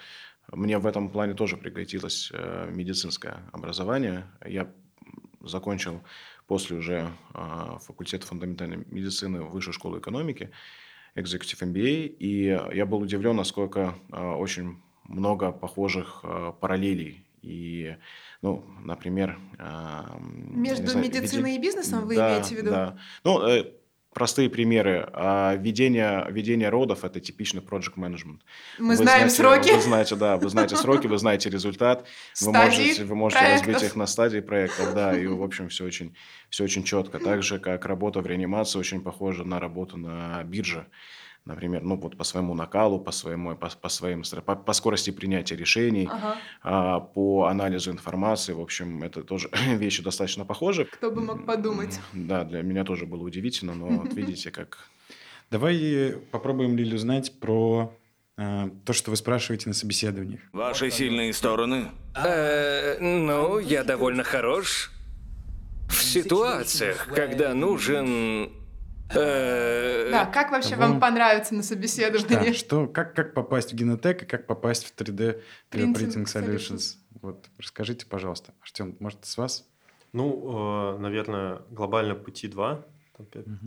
[0.53, 4.27] мне в этом плане тоже пригодилось э, медицинское образование.
[4.44, 4.70] Я
[5.40, 6.03] закончил
[6.47, 10.51] после уже э, факультета фундаментальной медицины Высшую школу экономики.
[11.16, 17.24] Executive MBA, и я был удивлен, насколько а, очень много похожих а, параллелей.
[17.42, 17.96] И,
[18.42, 19.38] ну, например...
[19.59, 21.59] А, Между знаю, медициной веди...
[21.59, 22.70] и бизнесом вы да, имеете в виду?
[22.70, 22.98] Да.
[23.22, 23.70] Ну, э,
[24.14, 25.09] простые примеры.
[25.12, 28.40] А ведение, ведение родов– это типичный project management.
[28.79, 29.74] Мы вы знаем знаете, сроки.
[29.74, 32.07] Вы знаете, да, вы знаете сроки, вы знаете результат.
[32.40, 36.14] Вы можете, вы можете разбить их на стадии проектов, да, и, в общем, все очень,
[36.48, 37.18] все очень четко.
[37.18, 40.87] Так же, как работа в реанимации очень похожа на работу на бирже
[41.45, 45.57] например, ну вот по своему накалу, по своему, по, по своим, по, по скорости принятия
[45.57, 46.37] решений, ага.
[46.63, 50.87] а, по анализу информации, в общем, это тоже вещи достаточно похожи.
[50.87, 52.01] Кто бы мог подумать?
[52.13, 54.79] Да, для меня тоже было удивительно, но вот видите, как.
[55.51, 57.95] Давай попробуем Лилю узнать про
[58.39, 60.41] э, то, что вы спрашиваете на собеседованиях.
[60.53, 61.91] Ваши сильные стороны?
[62.17, 64.91] Э, ну, я довольно хорош
[65.91, 68.51] в ситуациях, когда нужен
[69.09, 72.53] да, как вообще вам понравится на собеседовании?
[72.53, 76.97] Что, как, как попасть в Генотек и как попасть в 3D Printing Solutions?
[77.21, 78.55] Вот, расскажите, пожалуйста.
[78.62, 79.67] Артем, может, с вас?
[80.12, 82.87] Ну, э, наверное, глобально пути два.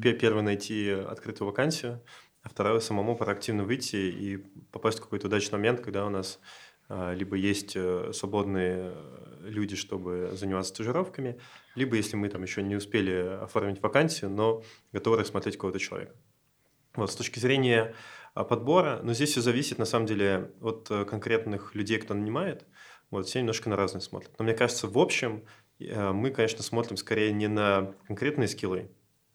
[0.02, 2.02] Первый найти открытую вакансию,
[2.44, 4.38] а второе самому проактивно выйти и
[4.72, 6.46] попасть в какой-то удачный момент, когда у нас э,
[6.90, 7.78] либо есть
[8.14, 8.94] свободные
[9.42, 11.40] люди, чтобы заниматься стажировками,
[11.76, 16.16] либо если мы там еще не успели оформить вакансию, но готовы рассмотреть какого-то человека.
[16.96, 17.94] Вот, с точки зрения
[18.34, 22.66] а, подбора, но здесь все зависит на самом деле от э, конкретных людей, кто нанимает.
[23.12, 24.32] Вот, все немножко на разные смотрят.
[24.40, 25.44] Но мне кажется, в общем,
[25.80, 28.90] э, мы, конечно, смотрим скорее не на конкретные скиллы,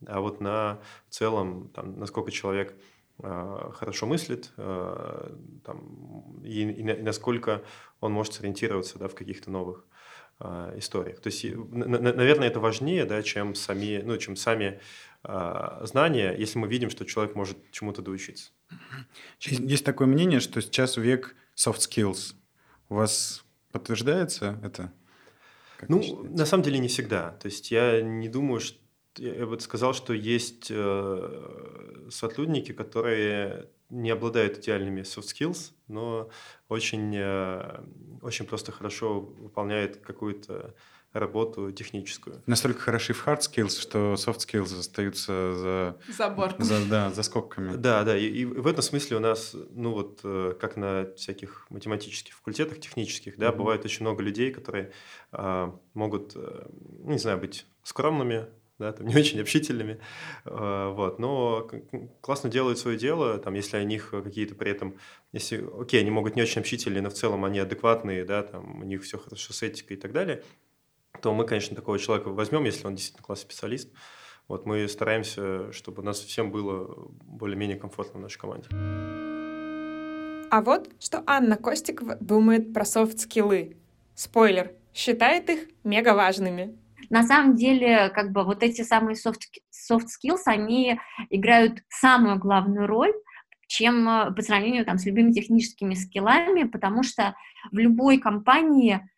[0.07, 2.77] а вот на целом, там, насколько человек э,
[3.23, 7.63] хорошо мыслит, там, и, и, и насколько
[8.01, 9.85] он может сориентироваться да, в каких-то новых
[10.41, 11.21] э, историях.
[11.21, 14.81] То есть, наверное, это важнее, да, чем сами, ну, чем сами
[15.23, 18.51] э, знания, если мы видим, что человек может чему-то доучиться.
[19.41, 22.35] Есть такое мнение, что сейчас век soft skills.
[22.89, 24.93] У вас подтверждается это?
[25.77, 27.31] Как ну, на самом деле не всегда.
[27.33, 28.82] То есть я не думаю, что
[29.19, 36.31] я бы сказал, что есть э, сотрудники, которые не обладают идеальными soft skills, но
[36.69, 37.85] очень, э,
[38.23, 40.75] очень просто хорошо выполняют какую-то
[41.13, 42.43] работу техническую.
[42.47, 45.99] Настолько хороши в hard skills, что soft skills остаются за...
[46.09, 46.65] За бортом.
[46.65, 47.77] За, да, за скобками.
[47.77, 51.67] Да, да, и, и в этом смысле у нас, ну вот, э, как на всяких
[51.69, 53.57] математических факультетах, технических, да, mm-hmm.
[53.57, 54.93] бывает очень много людей, которые
[55.33, 56.35] а, могут,
[57.05, 58.47] не знаю, быть скромными,
[58.79, 60.01] да, там, не очень общительными,
[60.45, 61.69] а, вот, но
[62.21, 64.99] классно делают свое дело, там, если у них какие-то при этом,
[65.33, 68.85] если, окей, они могут не очень общительные, но в целом они адекватные, да, там, у
[68.85, 70.43] них все хорошо с этикой и так далее,
[71.21, 73.93] то мы, конечно, такого человека возьмем, если он действительно классный специалист,
[74.49, 78.69] вот, мы стараемся, чтобы у нас всем было более-менее комфортно в нашей команде.
[80.51, 83.79] А вот что Анна Костикова думает про софт-скиллы.
[84.15, 86.77] Спойлер, считает их мега важными.
[87.11, 89.43] На самом деле, как бы вот эти самые soft,
[89.91, 90.99] soft skills, они
[91.31, 93.13] играют самую главную роль,
[93.67, 97.35] чем э, по сравнению там, с любыми техническими скиллами, потому что
[97.71, 99.09] в любой компании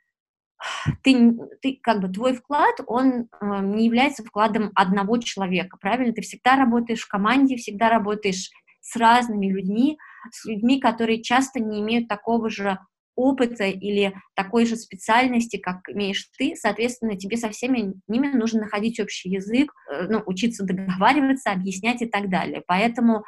[1.03, 6.15] ты, ты как бы твой вклад, он э, не является вкладом одного человека, правильно?
[6.15, 9.99] Ты всегда работаешь в команде, всегда работаешь с разными людьми,
[10.31, 12.79] с людьми, которые часто не имеют такого же
[13.17, 19.01] опыта или такой же специальности, как имеешь ты, соответственно, тебе со всеми ними нужно находить
[19.01, 22.63] общий язык, э, ну, учиться договариваться, объяснять и так далее.
[22.67, 23.25] Поэтому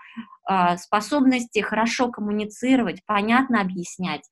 [0.51, 4.22] э, способности хорошо коммуницировать, понятно объяснять,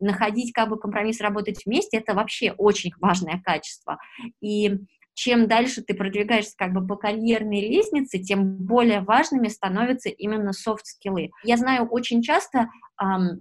[0.00, 3.98] находить как бы компромисс, работать вместе, это вообще очень важное качество.
[4.40, 4.78] И
[5.14, 11.30] чем дальше ты продвигаешься как бы по карьерной лестнице, тем более важными становятся именно софт-скиллы.
[11.44, 12.68] Я знаю очень часто
[13.00, 13.40] эм,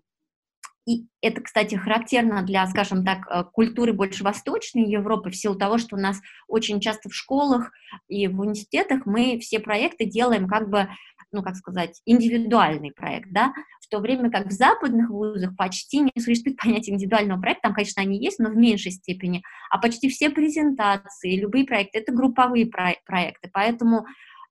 [0.86, 5.78] и это, кстати, характерно для, скажем так, э, культуры больше восточной Европы, в силу того,
[5.78, 7.72] что у нас очень часто в школах
[8.10, 10.90] и в университетах мы все проекты делаем как бы,
[11.32, 16.12] ну, как сказать, индивидуальный проект, да, в то время как в западных вузах почти не
[16.20, 20.30] существует понятия индивидуального проекта, там, конечно, они есть, но в меньшей степени, а почти все
[20.30, 24.06] презентации, любые проекты— это групповые про- проекты, поэтому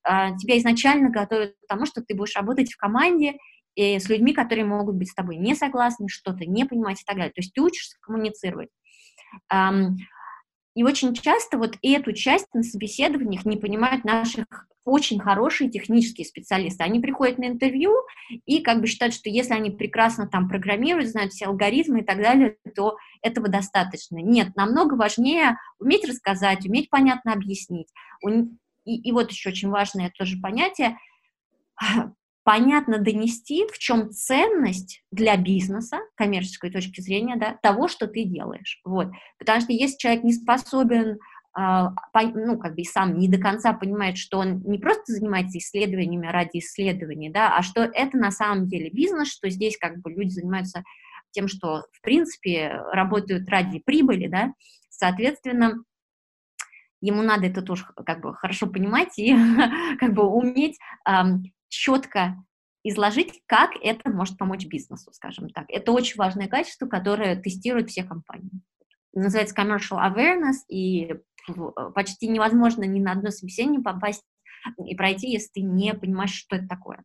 [0.09, 3.35] э, тебя изначально готовят к тому, что ты будешь работать в команде,
[3.75, 7.16] и с людьми, которые могут быть с тобой не согласны, что-то не понимать и так
[7.16, 7.33] далее.
[7.33, 8.70] То есть ты учишься коммуницировать.
[10.75, 14.47] И очень часто вот эту часть на собеседованиях не понимают наших
[14.85, 16.83] очень хорошие технические специалисты.
[16.83, 17.95] Они приходят на интервью
[18.47, 22.18] и как бы считают, что если они прекрасно там программируют, знают все алгоритмы и так
[22.18, 24.16] далее, то этого достаточно.
[24.16, 27.89] Нет, намного важнее уметь рассказать, уметь понятно объяснить.
[28.85, 30.99] И, и вот еще очень важное тоже понятие,
[32.45, 38.80] понятно донести, в чем ценность для бизнеса, коммерческой точки зрения, да, того, что ты делаешь.
[38.84, 39.09] Вот.
[39.38, 41.18] Потому что если человек не способен
[41.55, 46.26] а, ну, как бы сам не до конца понимает, что он не просто занимается исследованиями
[46.26, 50.30] ради исследований, да, а что это на самом деле бизнес, что здесь как бы люди
[50.30, 50.82] занимаются
[51.30, 54.55] тем, что, в принципе, работают ради прибыли, да,
[54.88, 55.84] соответственно,
[57.03, 59.34] ему надо это тоже как бы хорошо понимать и
[60.01, 60.78] как бы уметь
[61.73, 62.37] четко
[62.85, 65.66] изложить, как это может помочь бизнесу, скажем так.
[65.68, 68.61] Это очень важное качество, которое тестируют все компании.
[69.14, 71.14] Называется commercial awareness, и
[71.95, 74.23] почти невозможно ни на одно собеседование попасть
[74.85, 77.03] и пройти, если ты не понимаешь, что это такое.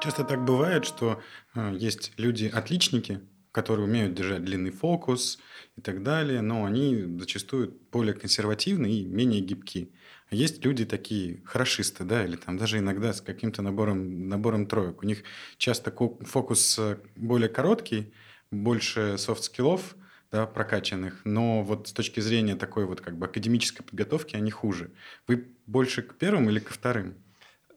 [0.00, 1.20] Часто так бывает, что
[1.56, 3.20] э, есть люди-отличники,
[3.52, 5.38] которые умеют держать длинный фокус
[5.76, 9.88] и так далее, но они зачастую более консервативны и менее гибкие.
[10.30, 15.02] А есть люди такие хорошисты, да, или там даже иногда с каким-то набором, набором троек.
[15.02, 15.22] У них
[15.56, 15.90] часто
[16.20, 18.12] фокус э, более короткий,
[18.50, 19.96] больше soft skills -ов,
[20.30, 24.92] да, прокачанных, но вот с точки зрения такой вот как бы академической подготовки они хуже.
[25.26, 27.14] Вы больше к первым или ко вторым?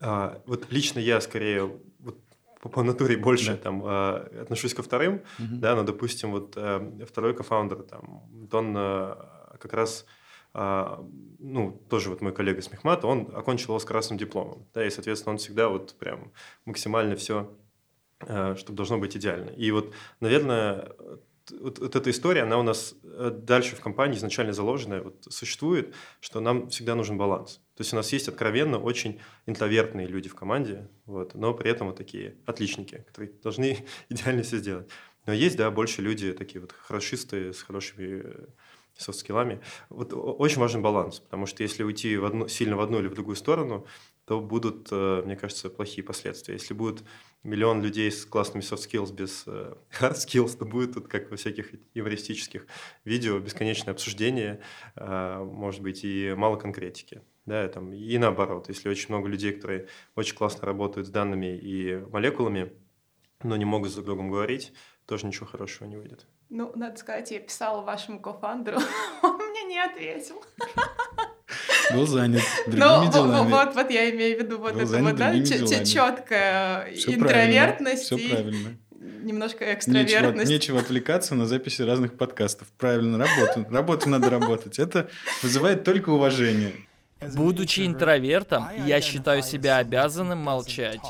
[0.02, 1.80] А, вот лично я скорее
[2.62, 3.58] по, по натуре больше да.
[3.58, 5.56] там э, отношусь ко вторым, угу.
[5.58, 9.16] да, но допустим вот э, второй кофаундер там, он э,
[9.60, 10.06] как раз
[10.54, 11.06] а,
[11.40, 14.90] ну, тоже вот мой коллега с Мехмата, он окончил его с красным дипломом, да, и,
[14.90, 16.34] соответственно, он всегда вот прям
[16.66, 17.50] максимально все,
[18.20, 19.52] а, чтобы должно быть идеально.
[19.52, 20.90] И вот, наверное,
[21.50, 25.94] вот, вот эта история, она у нас э, дальше в компании изначально заложенная, вот существует,
[26.20, 27.62] что нам всегда нужен баланс.
[27.76, 31.88] То есть у нас есть откровенно очень интровертные люди в команде, вот, но при этом
[31.88, 34.90] вот такие отличники, которые должны идеально все сделать.
[35.26, 38.24] Но есть, да, больше люди такие вот хорошисты с хорошими
[38.98, 39.62] софт-скиллами.
[39.90, 43.14] Вот очень важен баланс, потому что если уйти в одну, сильно в одну или в
[43.14, 43.86] другую сторону,
[44.26, 46.54] то будут, э, мне кажется, плохие последствия.
[46.54, 47.04] Если будет
[47.44, 51.38] миллион людей с классными soft skills без э, hard skills, то будет тут, как во
[51.38, 52.66] всяких юмористических
[53.04, 54.62] видео, бесконечное обсуждение,
[54.96, 57.22] э, может быть, и мало конкретики.
[57.46, 61.98] Да, там, и наоборот, если очень много людей, которые очень классно работают с данными и
[62.12, 62.72] молекулами,
[63.42, 64.74] но не могут друг другом говорить,
[65.08, 66.28] тоже ничего хорошего не выйдет.
[66.50, 68.78] Ну, надо сказать, я писала вашему кофандеру,
[69.24, 70.44] он мне не ответил.
[71.94, 73.50] Был занят другими ну, делами.
[73.50, 78.78] Вот, вот я имею в виду вот Был это вот, да, четкая интровертность все правильно.
[79.00, 80.50] немножко экстравертность.
[80.50, 82.68] Нечего, нечего отвлекаться на записи разных подкастов.
[82.78, 83.66] Правильно, работу.
[83.70, 84.80] Работу надо работать.
[84.80, 85.10] Это
[85.44, 86.74] вызывает только уважение.
[87.36, 91.02] Будучи интровертом, я считаю себя обязанным молчать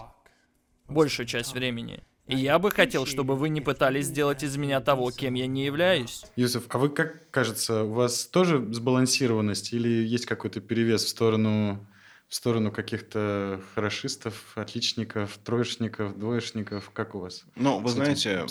[0.87, 2.03] большую часть времени.
[2.27, 5.65] И я бы хотел, чтобы вы не пытались сделать из меня того, кем я не
[5.65, 6.23] являюсь.
[6.35, 11.85] Юсuf, а вы как кажется, у вас тоже сбалансированность или есть какой-то перевес в сторону
[12.31, 16.89] в сторону каких-то хорошистов, отличников, троечников, двоечников?
[16.91, 17.43] Как у вас?
[17.57, 18.45] Ну, вы знаете,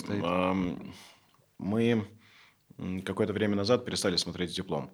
[1.57, 2.07] мы
[3.03, 4.91] какое-то время назад перестали смотреть диплом.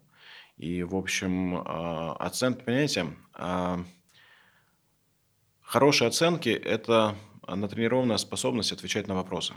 [0.56, 3.84] И, в общем, а, оценки, понимаете, а,
[5.62, 7.16] хорошие оценки– это
[7.56, 9.54] натренированная способность отвечать на вопросы.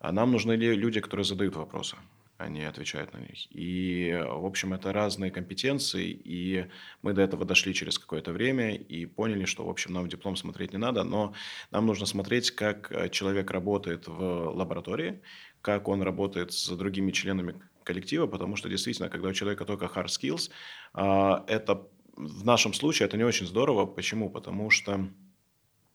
[0.00, 1.96] А нам нужны люди, которые задают вопросы
[2.36, 3.46] они отвечают на них.
[3.50, 6.66] И, в общем, это разные компетенции, и
[7.02, 10.72] мы до этого дошли через какое-то время и поняли, что, в общем, нам диплом смотреть
[10.72, 11.32] не надо, но
[11.70, 15.22] нам нужно смотреть, как человек работает в лаборатории,
[15.62, 20.06] как он работает с другими членами коллектива, потому что действительно, когда у человека только hard
[20.06, 20.50] skills,
[20.92, 21.86] а, это
[22.16, 23.86] в нашем случае это не очень здорово.
[23.86, 24.30] Почему?
[24.30, 25.08] Потому что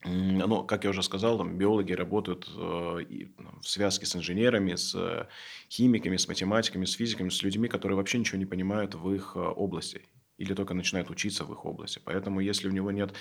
[0.06, 3.06] ну, как я уже сказал, там, биологи работают э,
[3.62, 5.28] в связке с инженерами, с э,
[5.70, 9.40] химиками, с математиками, с физиками, с людьми, которые вообще ничего не понимают в их э,
[9.40, 10.02] области
[10.40, 12.02] или только начинают учиться в их области.
[12.04, 13.14] Поэтому, если у него нет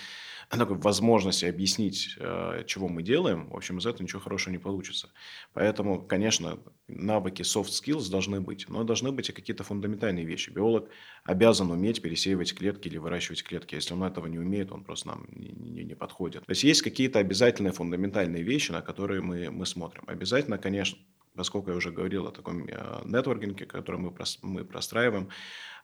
[0.51, 5.11] такой возможности объяснить, э, чего мы делаем, в общем, из этого ничего хорошего не получится.
[5.53, 10.51] Поэтому, конечно, навыки soft skills должны быть, но должны быть и какие-то фундаментальные вещи.
[10.51, 10.89] Биолог
[11.25, 13.75] обязан уметь пересеивать клетки или выращивать клетки.
[13.75, 16.47] Если он этого не умеет, он просто нам не, не, не подходит.
[16.47, 20.05] То есть есть какие-то обязательные фундаментальные вещи, на которые мы, мы смотрим.
[20.07, 20.99] Обязательно, конечно,
[21.39, 24.13] поскольку я уже говорил о таком э, нетворкинге, который мы,
[24.43, 25.29] мы простраиваем,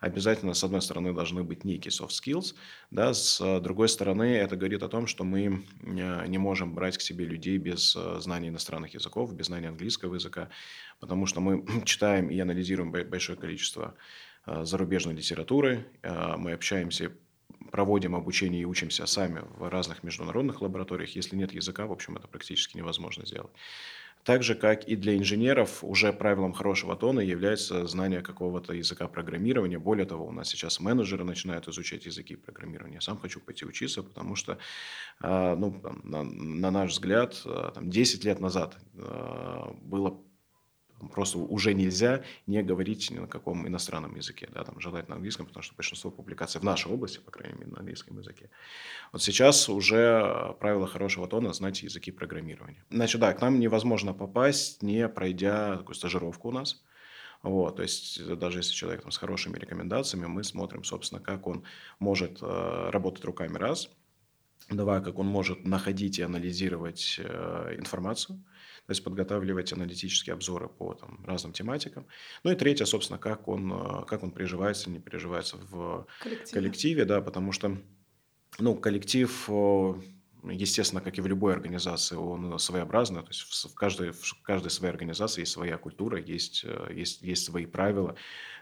[0.01, 2.57] обязательно, с одной стороны, должны быть некие soft skills,
[2.91, 7.01] да, с другой стороны, это говорит о том, что мы э, не можем брать к
[7.01, 10.49] себе людей без э, знания иностранных языков, без знания английского языка,
[10.99, 13.95] потому что мы читаем и анализируем большое количество
[14.47, 15.87] зарубежной литературы,
[16.37, 17.13] мы общаемся
[17.71, 21.17] проводим обучение и учимся сами в разных международных лабораториях.
[21.17, 23.53] Если нет языка, в общем, это практически невозможно сделать.
[24.25, 29.79] Так же, как и для инженеров, уже правилом хорошего тона является знание какого-то языка программирования.
[29.79, 32.95] Более того, у нас сейчас менеджеры начинают изучать языки программирования.
[32.95, 34.57] Я сам хочу пойти учиться, потому что,
[35.21, 40.19] а, ну, на, на наш взгляд, а, там, 10 лет назад а, было
[41.13, 45.47] Просто уже нельзя не говорить ни на каком иностранном языке, да, там, желательно на английском,
[45.47, 48.49] потому что большинство публикаций в нашей области, по крайней мере, на английском языке.
[49.13, 52.85] Вот сейчас уже правило хорошего тона знать языки программирования.
[52.91, 56.83] Значит, да, к нам невозможно попасть, не пройдя такую стажировку у нас.
[57.43, 61.65] Вот, то есть даже если человек там, с хорошими рекомендациями, мы смотрим, собственно, как он
[61.99, 63.91] может э, работать руками раз,
[64.71, 68.43] два, как он может находить и анализировать э, информацию,
[68.87, 72.07] то есть подготавливать аналитические обзоры по там, разным тематикам.
[72.43, 77.05] Ну и третье, собственно, как он, э, как он приживается, не приживается в коллективе, коллективе
[77.05, 77.79] да, потому что
[78.59, 79.49] ну, коллектив
[80.51, 83.23] естественно, как и в любой организации, он своеобразный.
[83.23, 87.45] То есть в каждой, в каждой своей организации есть своя культура, есть, э, есть, есть
[87.45, 88.17] свои правила.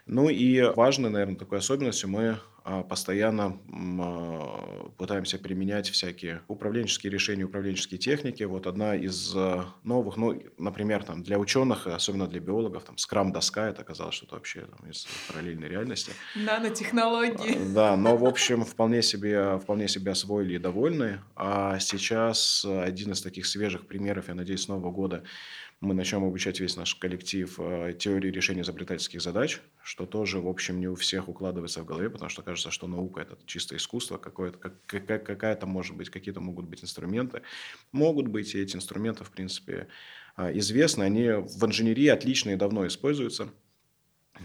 [0.05, 3.59] Ну и важной, наверное, такой особенностью мы постоянно
[3.99, 8.43] а, пытаемся применять всякие управленческие решения, управленческие техники.
[8.43, 13.69] Вот одна из а, новых, ну, например, там, для ученых, особенно для биологов, там, скрам-доска,
[13.69, 16.13] это оказалось что-то вообще там, из параллельной реальности.
[16.35, 17.73] Нанотехнологии.
[17.73, 21.19] Да, но, в общем, вполне себе, вполне себе освоили и довольны.
[21.35, 25.23] А сейчас один из таких свежих примеров, я надеюсь, с Нового года
[25.83, 30.79] мы начнем обучать весь наш коллектив э, теории решения изобретательских задач, что тоже, в общем,
[30.79, 34.57] не у всех укладывается в голове, потому что кажется, что наука– это чисто искусство, какое-то,
[34.57, 37.41] как, какая-то может быть, какие-то могут быть инструменты.
[37.91, 39.87] Могут быть, и эти инструменты, в принципе,
[40.37, 41.03] э, известны.
[41.03, 43.49] Они в инженерии отлично и давно используются.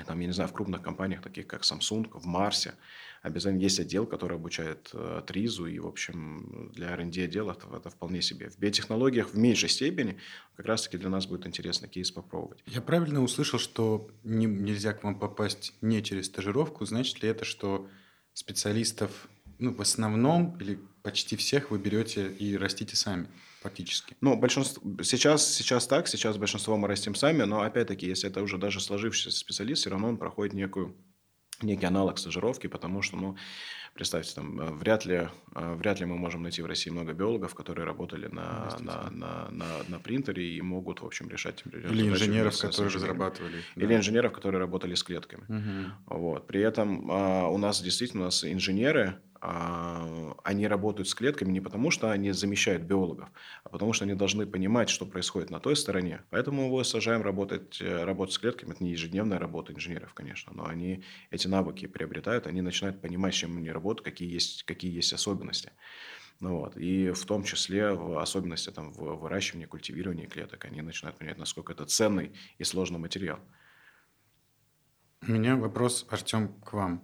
[0.06, 2.74] Там, я не знаю, в крупных компаниях, таких как Samsung, в Марсе–
[3.22, 7.90] обязательно есть отдел, который обучает э, Тризу, и, в общем, для R&D отдела это, это
[7.90, 8.50] вполне себе.
[8.50, 10.18] В биотехнологиях в меньшей степени
[10.56, 12.62] как раз-таки для нас будет интересно кейс попробовать.
[12.66, 16.84] Я правильно услышал, что не, нельзя к вам попасть не через стажировку.
[16.84, 17.88] Значит ли это, что
[18.34, 23.28] специалистов ну, в основном или почти всех вы берете и растите сами?
[23.60, 24.16] фактически.
[24.20, 28.56] Ну, большинство, сейчас, сейчас так, сейчас большинство мы растим сами, но опять-таки, если это уже
[28.56, 30.96] даже сложившийся специалист, все равно он проходит некую
[31.62, 33.36] некий аналог стажировки, потому что, ну,
[33.94, 37.54] представьте, там, э, вряд ли, э, вряд ли мы можем найти в России много биологов,
[37.54, 42.56] которые работали на, на, на, на, на принтере и могут, в общем, решать Или инженеров,
[42.60, 43.62] которые разрабатывали.
[43.76, 43.96] Или да.
[43.96, 45.44] инженеров, которые работали с клетками.
[45.48, 46.18] Угу.
[46.18, 46.46] Вот.
[46.46, 51.90] При этом а, у нас действительно у нас инженеры, они работают с клетками не потому,
[51.90, 53.30] что они замещают биологов,
[53.64, 56.22] а потому что они должны понимать, что происходит на той стороне.
[56.30, 58.72] Поэтому мы сажаем работать, э, работать с клетками.
[58.72, 63.38] Это не ежедневная работа инженеров, конечно, но они эти навыки приобретают, они начинают понимать, с
[63.38, 65.72] чем они работают, какие есть, какие есть особенности.
[66.40, 66.76] Ну, вот.
[66.76, 70.64] И в том числе в особенности там, в выращивании, культивировании клеток.
[70.64, 73.40] Они начинают понимать, насколько это ценный и сложный материал.
[75.26, 77.02] У меня вопрос, Артем, к вам.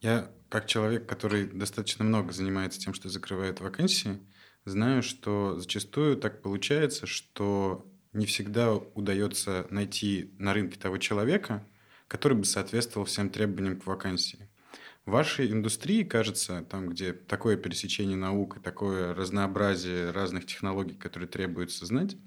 [0.00, 4.20] Я как человек, который достаточно много занимается тем, что закрывает вакансии,
[4.66, 11.66] знаю, что зачастую так получается, что не всегда удается найти на рынке того человека,
[12.06, 14.50] который бы соответствовал всем требованиям к вакансии.
[15.06, 21.30] В вашей индустрии, кажется, там, где такое пересечение наук и такое разнообразие разных технологий, которые
[21.30, 22.18] требуется знать,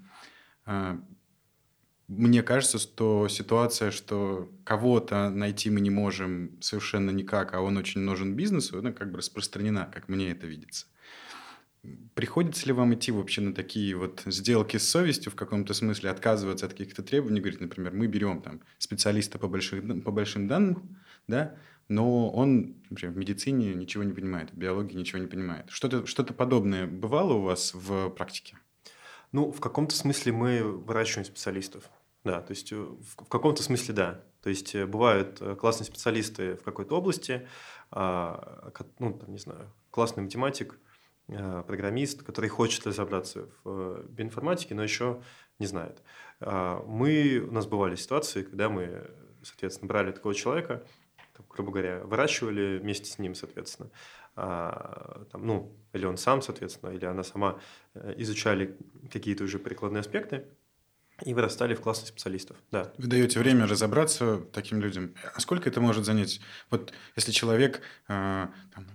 [0.64, 1.00] а,
[2.08, 8.00] мне кажется, что ситуация, что кого-то найти мы не можем совершенно никак, а он очень
[8.00, 10.86] нужен бизнесу, она как бы распространена, как мне это видится.
[12.14, 16.66] Приходится ли вам идти вообще на такие вот сделки с совестью в каком-то смысле, отказываться
[16.66, 20.98] от каких-то требований, говорить, например, мы берем там специалиста по, больших, по большим данным,
[21.28, 21.56] да,
[21.88, 25.66] но он, например, в медицине ничего не понимает, в биологии ничего не понимает.
[25.70, 28.58] Что-то что подобное бывало у вас в практике?
[29.32, 31.84] Ну, в каком-то смысле мы выращиваем специалистов.
[32.26, 34.24] Да, то есть э, в, каком-то смысле да.
[34.42, 37.46] То есть э, бывают э, классные специалисты в какой-то области,
[37.92, 40.76] а, ну, там, не знаю, классный математик,
[41.28, 45.22] программист, который хочет разобраться в биоинформатике, но еще
[45.60, 46.02] не знает.
[46.40, 49.08] А, мы, у нас бывали ситуации, когда мы,
[49.42, 50.84] соответственно, брали такого человека,
[51.48, 53.90] грубо говоря, выращивали вместе с ним, соответственно,
[54.34, 57.60] а, там, ну, или он сам, соответственно, или она сама
[58.16, 58.76] изучали
[59.12, 60.44] какие-то уже прикладные аспекты
[61.24, 62.92] и вырастали в классных специалистов, да.
[62.98, 65.14] Вы даете время разобраться таким людям.
[65.34, 66.40] А сколько это может занять?
[66.70, 68.86] Вот если человек э, там,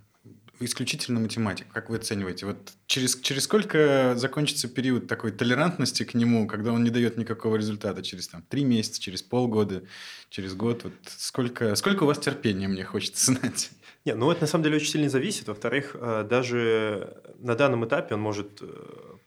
[0.65, 1.67] исключительно математик.
[1.71, 2.45] Как вы оцениваете?
[2.45, 7.55] Вот через, через сколько закончится период такой толерантности к нему, когда он не дает никакого
[7.55, 8.01] результата?
[8.03, 9.83] Через там, три месяца, через полгода,
[10.29, 10.83] через год?
[10.83, 13.71] Вот сколько, сколько у вас терпения, мне хочется знать?
[14.05, 15.47] Нет, ну это на самом деле очень сильно зависит.
[15.47, 18.65] Во-вторых, э, даже на данном этапе он может э,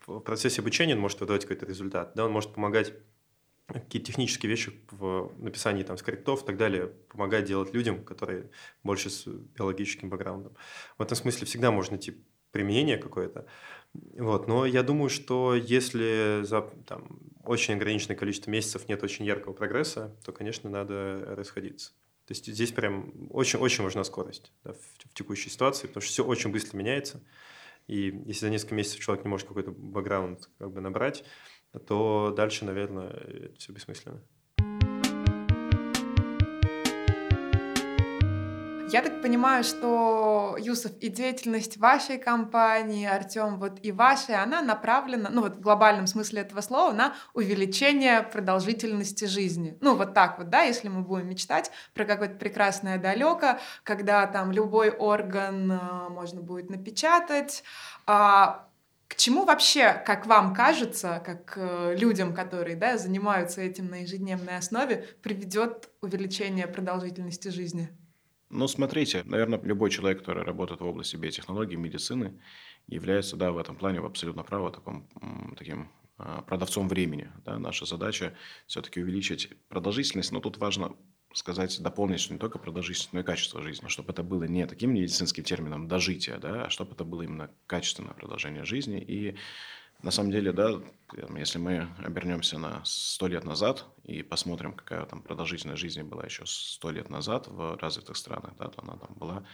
[0.06, 2.12] в процессе обучения он может выдавать какой-то результат.
[2.14, 2.94] Да, он может помогать
[3.66, 8.50] какие-то технические вещи в написании там, скриптов и так далее помогать делать людям, которые
[8.82, 10.54] больше с биологическим бэкграундом.
[10.98, 13.46] В этом смысле всегда можно найти применение какое-то.
[13.92, 14.48] Вот.
[14.48, 20.16] Но я думаю, что если за там, очень ограниченное количество месяцев нет очень яркого прогресса,
[20.24, 21.92] то, конечно, надо расходиться.
[22.26, 26.24] То есть здесь прям очень-очень важна скорость да, в, в текущей ситуации, потому что все
[26.24, 27.22] очень быстро меняется.
[27.86, 31.24] И если за несколько месяцев человек не может какой-то бэкграунд как бы набрать,
[31.86, 34.22] то дальше, наверное, это все бессмысленно.
[38.94, 45.30] Я так понимаю, что, Юсов, и деятельность вашей компании, Артем, вот и вашей, она направлена,
[45.32, 49.76] ну вот в глобальном смысле этого слова, на увеличение продолжительности жизни.
[49.80, 54.52] Ну вот так вот, да, если мы будем мечтать про какое-то прекрасное далеко, когда там
[54.52, 57.64] любой орган э, можно будет напечатать,
[58.06, 58.68] а
[59.08, 64.56] к чему вообще, как вам кажется, как э, людям, которые да, занимаются этим на ежедневной
[64.56, 67.90] основе, приведет увеличение продолжительности жизни?
[68.50, 72.40] Ну, смотрите, наверное, любой человек, который работает в области биотехнологий, медицины,
[72.86, 75.08] является, да, в этом плане абсолютно право таком,
[75.56, 77.30] таким а, продавцом времени.
[77.44, 77.58] Да?
[77.58, 78.34] Наша задача
[78.66, 80.94] все-таки увеличить продолжительность, но тут важно
[81.32, 84.94] сказать, дополнить, что не только продолжительность, но и качество жизни, чтобы это было не таким
[84.94, 89.00] медицинским термином дожитие, да, а чтобы это было именно качественное продолжение жизни.
[89.00, 89.36] И
[90.02, 90.80] на самом деле, да,
[91.36, 96.44] если мы обернемся на сто лет назад и посмотрим, какая там продолжительность жизни была еще
[96.46, 99.46] сто лет назад в развитых странах, да, то она там была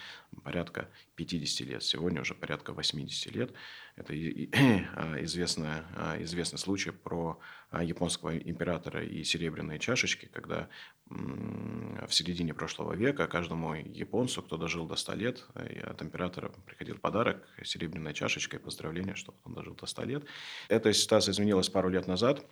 [0.43, 1.83] порядка 50 лет.
[1.85, 3.53] Сегодня уже порядка 80 лет.
[3.95, 4.13] Это
[4.97, 7.39] а, известный, а, известный случай про
[7.71, 10.69] а, японского императора и серебряные чашечки, когда
[11.07, 15.45] в середине прошлого века каждому японцу, кто дожил до 100 лет,
[15.83, 20.25] от императора приходил подарок, серебряная чашечка и поздравление, что он дожил до 100 лет.
[20.69, 22.47] Эта ситуация изменилась пару лет назад.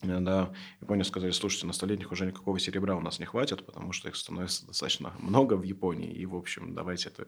[0.00, 4.08] Да, Япония сказали, слушайте, на столетних уже никакого серебра у нас не хватит, потому что
[4.08, 7.26] их становится достаточно много в Японии, и, в общем, давайте, это,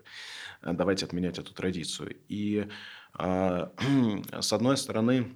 [0.62, 2.16] давайте отменять эту традицию.
[2.28, 2.68] И,
[3.14, 3.72] а,
[4.40, 5.34] с одной стороны,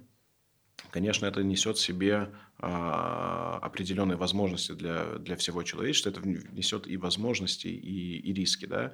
[0.91, 6.95] конечно, это несет в себе а, определенные возможности для, для всего человечества, это несет и
[6.95, 8.65] возможности, и, и риски.
[8.65, 8.93] Да?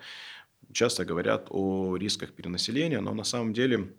[0.73, 3.93] Часто говорят о рисках перенаселения, но на самом деле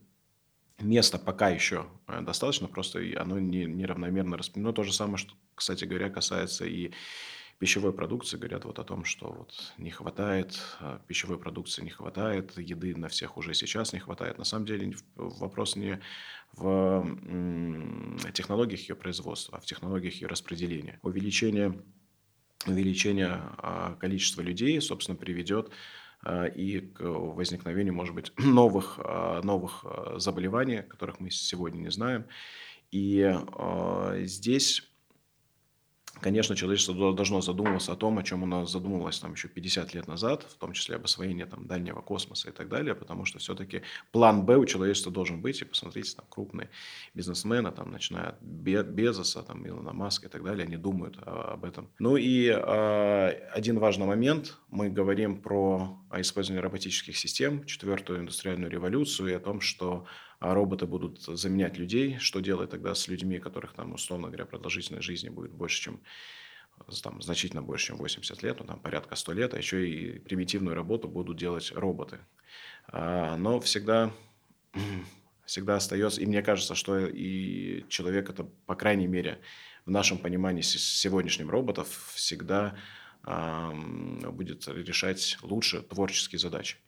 [0.78, 4.72] места пока еще э, достаточно, просто оно не, неравномерно распределено.
[4.72, 6.92] То же самое, что, кстати говоря, касается и
[7.58, 8.36] пищевой продукции.
[8.36, 13.08] Говорят вот о том, что вот не хватает, э, пищевой продукции не хватает, еды на
[13.08, 14.38] всех уже сейчас не хватает.
[14.38, 16.00] На самом деле вопрос не
[16.54, 17.06] в
[18.34, 20.98] технологиях ее производства, а в технологиях ее распределения.
[21.02, 21.80] Увеличение,
[22.66, 25.70] увеличение а, количества людей, собственно, приведет
[26.54, 32.26] и к возникновению, может быть, новых, а, новых а, заболеваний, которых мы сегодня не знаем.
[32.90, 33.34] И
[34.24, 34.91] здесь,
[36.22, 40.44] Конечно, человечество должно задумываться о том, о чем оно задумывалось там еще 50 лет назад,
[40.44, 44.46] в том числе об освоении там, дальнего космоса и так далее, потому что все-таки план
[44.46, 46.70] Б у человечества должен быть, и посмотрите, там крупные
[47.14, 51.88] бизнесмены, там, начиная от Безоса, там, Илона Маска и так далее, они думают об этом.
[51.98, 59.30] Ну и э, один важный момент, мы говорим про использование роботических систем, четвертую индустриальную революцию
[59.30, 60.06] и о том, что
[60.42, 62.18] роботы будут заменять людей.
[62.18, 66.00] Что делать тогда с людьми, которых там, условно говоря, продолжительность жизни будет больше, чем
[67.02, 70.74] там, значительно больше, чем 80 лет, ну, там порядка 100 лет, а еще и примитивную
[70.74, 72.18] работу будут делать роботы.
[72.88, 74.12] А, но всегда,
[75.46, 79.40] всегда остается, и мне кажется, что и человек это, по крайней мере,
[79.86, 82.76] в нашем понимании с сегодняшним роботов всегда
[83.22, 86.78] а, будет решать лучше творческие задачи.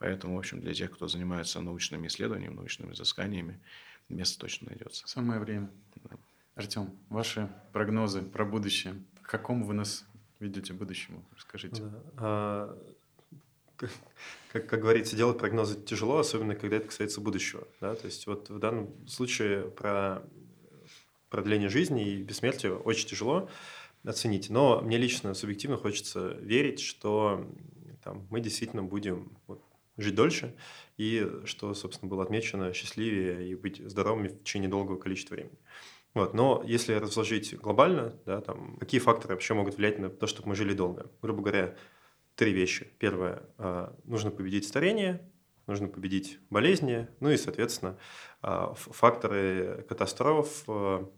[0.00, 3.60] Поэтому, в общем, для тех, кто занимается научными исследованиями, научными изысканиями,
[4.08, 5.06] место точно найдется.
[5.06, 5.70] Самое время.
[6.02, 6.16] Да.
[6.54, 8.94] Артем, ваши прогнозы про будущее.
[9.22, 10.06] К какому вы нас
[10.40, 11.22] видите будущему?
[11.36, 11.82] Расскажите.
[11.82, 12.02] Да.
[12.16, 12.78] А,
[14.52, 17.68] как, как говорится, делать прогнозы тяжело, особенно когда это касается будущего.
[17.82, 17.94] Да?
[17.94, 20.22] То есть вот в данном случае про
[21.28, 23.50] продление жизни и бессмертие очень тяжело
[24.02, 24.48] оценить.
[24.48, 27.46] Но мне лично субъективно хочется верить, что
[28.02, 29.62] там, мы действительно будем вот,
[30.02, 30.54] жить дольше,
[30.96, 35.58] и что, собственно, было отмечено, счастливее и быть здоровыми в течение долгого количества времени.
[36.14, 36.34] Вот.
[36.34, 40.54] Но если разложить глобально, да, там, какие факторы вообще могут влиять на то, чтобы мы
[40.54, 41.10] жили долго?
[41.22, 41.76] Грубо говоря,
[42.34, 42.90] три вещи.
[42.98, 45.20] Первое, а, нужно победить старение,
[45.66, 47.96] нужно победить болезни, ну и, соответственно,
[48.42, 51.08] а, факторы катастроф, а,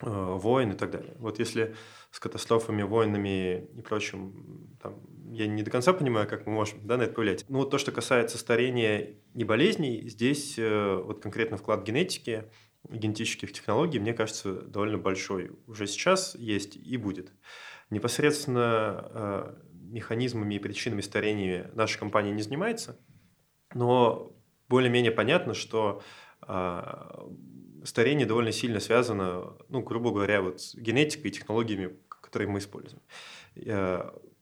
[0.00, 1.14] войн и так далее.
[1.18, 1.74] Вот если
[2.10, 5.00] с катастрофами, войнами и прочим там,
[5.32, 7.44] я не до конца понимаю, как мы можем да, на это повлиять.
[7.48, 12.44] Ну, вот то, что касается старения и болезней, здесь э, вот конкретно вклад генетики,
[12.88, 15.52] генетических технологий, мне кажется, довольно большой.
[15.66, 17.32] Уже сейчас есть и будет.
[17.90, 22.98] Непосредственно э, механизмами и причинами старения наша компания не занимается,
[23.74, 24.36] но
[24.68, 26.02] более-менее понятно, что
[26.46, 26.82] э,
[27.84, 33.00] старение довольно сильно связано, ну, грубо говоря, вот с генетикой и технологиями, которые мы используем.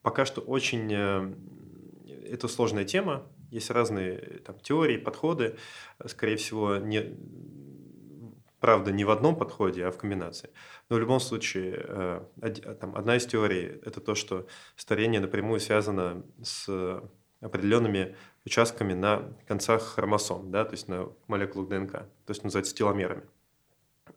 [0.03, 1.33] Пока что очень э,
[2.29, 5.57] это сложная тема, есть разные там, теории, подходы,
[6.07, 7.17] скорее всего, не,
[8.59, 10.51] правда, не в одном подходе, а в комбинации.
[10.89, 12.21] Но в любом случае, э,
[12.81, 17.01] там, одна из теорий– это то, что старение напрямую связано с
[17.41, 23.25] определенными участками на концах хромосом, да, то есть на молекулах ДНК, то есть называется теломерами.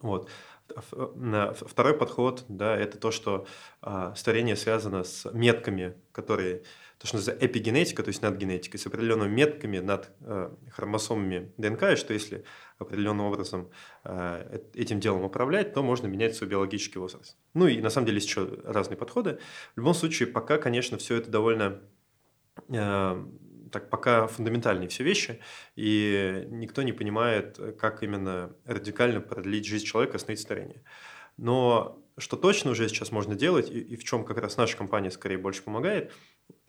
[0.01, 0.29] Вот.
[0.67, 3.45] Второй подход, да, это то, что
[3.81, 6.63] а, старение связано с метками, которые,
[6.97, 11.83] то, что называется эпигенетика, то есть над генетикой, с определенными метками над а, хромосомами ДНК,
[11.83, 12.45] и что если
[12.79, 13.69] определенным образом
[14.03, 17.37] а, этим делом управлять, то можно менять свой биологический возраст.
[17.53, 19.37] Ну и на самом деле есть еще разные подходы.
[19.75, 21.79] В любом случае, пока, конечно, все это довольно
[23.75, 25.41] так пока фундаментальные все вещи,
[25.75, 30.81] и никто не понимает, как именно радикально продлить жизнь человека, остановить старение.
[31.35, 35.11] Но что точно уже сейчас можно делать, и, и в чем как раз наша компания
[35.11, 36.13] скорее больше помогает,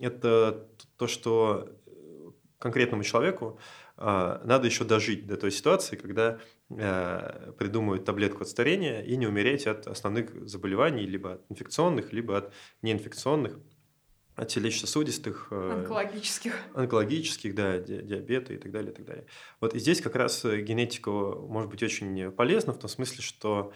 [0.00, 1.78] это то, что
[2.58, 3.60] конкретному человеку
[3.98, 6.40] э, надо еще дожить до той ситуации, когда
[6.70, 12.38] э, придумают таблетку от старения и не умереть от основных заболеваний, либо от инфекционных, либо
[12.38, 12.52] от
[12.82, 13.60] неинфекционных
[14.44, 15.48] сердечно-сосудистых...
[15.50, 16.54] Э, онкологических.
[16.74, 19.26] Онкологических, да, диабета и так далее, и так далее.
[19.60, 23.72] Вот и здесь как раз э, генетика может быть очень полезна в том смысле, что,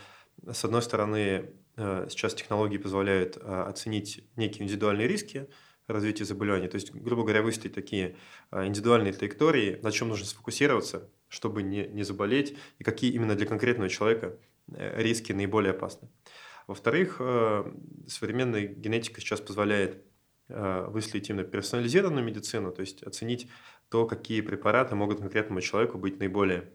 [0.51, 5.49] с одной стороны, э, сейчас технологии позволяют оценить некие индивидуальные риски
[5.87, 8.15] развития заболевания, то есть, грубо говоря, выставить такие
[8.53, 13.89] индивидуальные траектории, на чем нужно сфокусироваться, чтобы не, не заболеть, и какие именно для конкретного
[13.89, 14.39] человека
[14.69, 16.09] риски наиболее опасны.
[16.69, 17.21] Во-вторых,
[18.07, 20.05] современная генетика сейчас позволяет
[20.53, 23.49] Э, выследить именно персонализированную медицину, то есть оценить
[23.89, 26.73] то, какие препараты могут конкретному человеку быть наиболее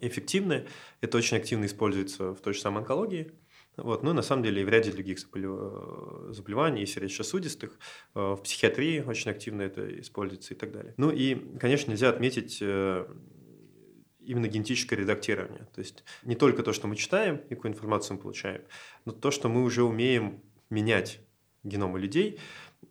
[0.00, 0.66] эффективны.
[1.00, 3.32] Это очень активно используется в той же самой онкологии.
[3.76, 4.04] Вот.
[4.04, 7.76] Ну, на самом деле, и в ряде других э, заболеваний, и сердечно-сосудистых,
[8.14, 10.94] э, в психиатрии очень активно это используется и так далее.
[10.96, 15.66] Ну и, конечно, нельзя отметить именно генетическое редактирование.
[15.74, 18.62] То есть не только то, что мы читаем, и какую информацию мы получаем,
[19.04, 20.40] но то, что мы уже умеем
[20.70, 21.18] менять
[21.64, 22.38] геномы людей.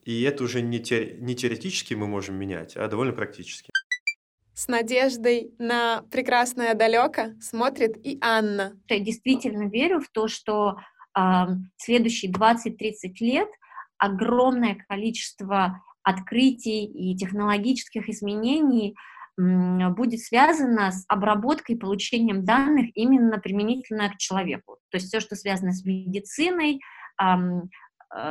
[0.03, 3.71] И это уже не, те, не теоретически мы можем менять, а довольно практически.
[4.53, 8.77] С надеждой на прекрасное далеко смотрит и Анна.
[8.87, 10.77] Я действительно верю в то, что
[11.17, 11.21] э,
[11.77, 12.73] следующие 20-30
[13.21, 13.49] лет
[13.97, 18.95] огромное количество открытий и технологических изменений
[19.37, 24.77] будет связано с обработкой и получением данных именно применительно к человеку.
[24.89, 26.81] То есть все, что связано с медициной,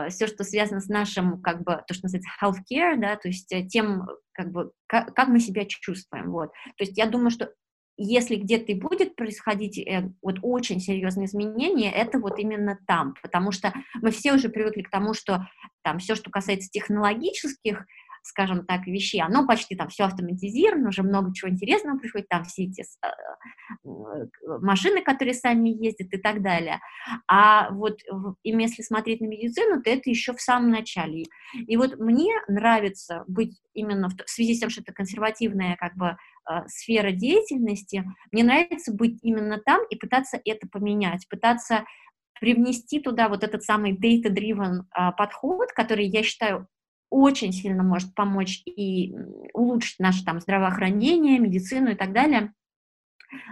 [0.09, 4.07] все, что связано с нашим, как бы, то, что называется healthcare, да, то есть тем,
[4.33, 6.51] как бы, как, как мы себя чувствуем, вот.
[6.77, 7.51] То есть я думаю, что
[8.03, 13.53] если где-то и будет происходить э, вот очень серьезные изменения, это вот именно там, потому
[13.53, 15.47] что мы все уже привыкли к тому, что
[15.83, 17.85] там все, что касается технологических
[18.23, 22.65] скажем так, вещей, оно почти там все автоматизировано, уже много чего интересного приходит, там все
[22.65, 24.27] эти э,
[24.61, 26.81] машины, которые сами ездят и так далее.
[27.27, 27.99] А вот
[28.43, 31.25] если смотреть на медицину, то это еще в самом начале.
[31.55, 35.97] И вот мне нравится быть именно в, в связи с тем, что это консервативная как
[35.97, 36.17] бы
[36.51, 41.85] э, сфера деятельности, мне нравится быть именно там и пытаться это поменять, пытаться
[42.41, 46.67] привнести туда вот этот самый data-driven а, подход, который, я считаю,
[47.11, 49.15] очень сильно может помочь и
[49.53, 52.53] улучшить наше там здравоохранение, медицину и так далее.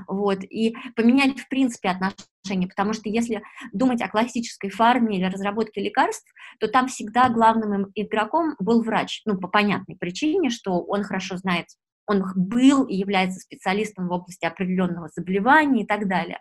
[0.09, 3.43] Вот, и поменять, в принципе, отношения, потому что если
[3.73, 6.29] думать о классической фарме или разработке лекарств,
[6.59, 11.67] то там всегда главным игроком был врач, ну, по понятной причине, что он хорошо знает,
[12.07, 16.41] он был и является специалистом в области определенного заболевания и так далее.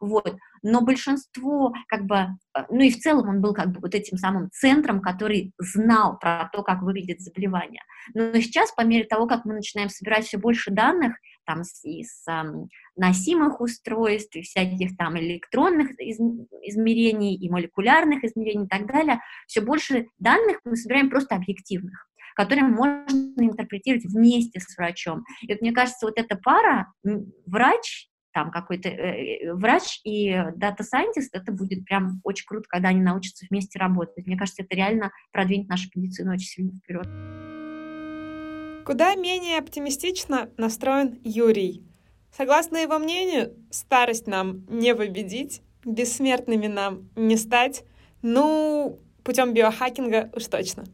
[0.00, 0.36] Вот.
[0.62, 2.16] Но большинство, как бы,
[2.56, 6.18] э, ну и в целом он был как бы вот этим самым центром, который знал
[6.18, 7.82] про то, как выглядит заболевание.
[8.14, 11.14] Но сейчас, по мере того, как мы начинаем собирать все больше данных,
[11.46, 16.18] там, из um, носимых устройств, и всяких там электронных из,
[16.62, 22.68] измерений, и молекулярных измерений и так далее, все больше данных мы собираем просто объективных которые
[22.68, 23.04] можно
[23.36, 25.24] интерпретировать вместе с врачом.
[25.42, 26.86] И вот мне кажется, вот эта пара,
[27.46, 28.08] врач
[28.38, 33.00] там какой-то э, э, врач и data scientist, это будет прям очень круто, когда они
[33.00, 34.28] научатся вместе работать.
[34.28, 37.08] Мне кажется, это реально продвинет нашу медицину очень сильно вперед.
[38.86, 41.82] Куда менее оптимистично настроен Юрий.
[42.30, 47.82] Согласно его мнению, старость нам не победить, бессмертными нам не стать,
[48.22, 50.84] ну, путем биохакинга уж точно.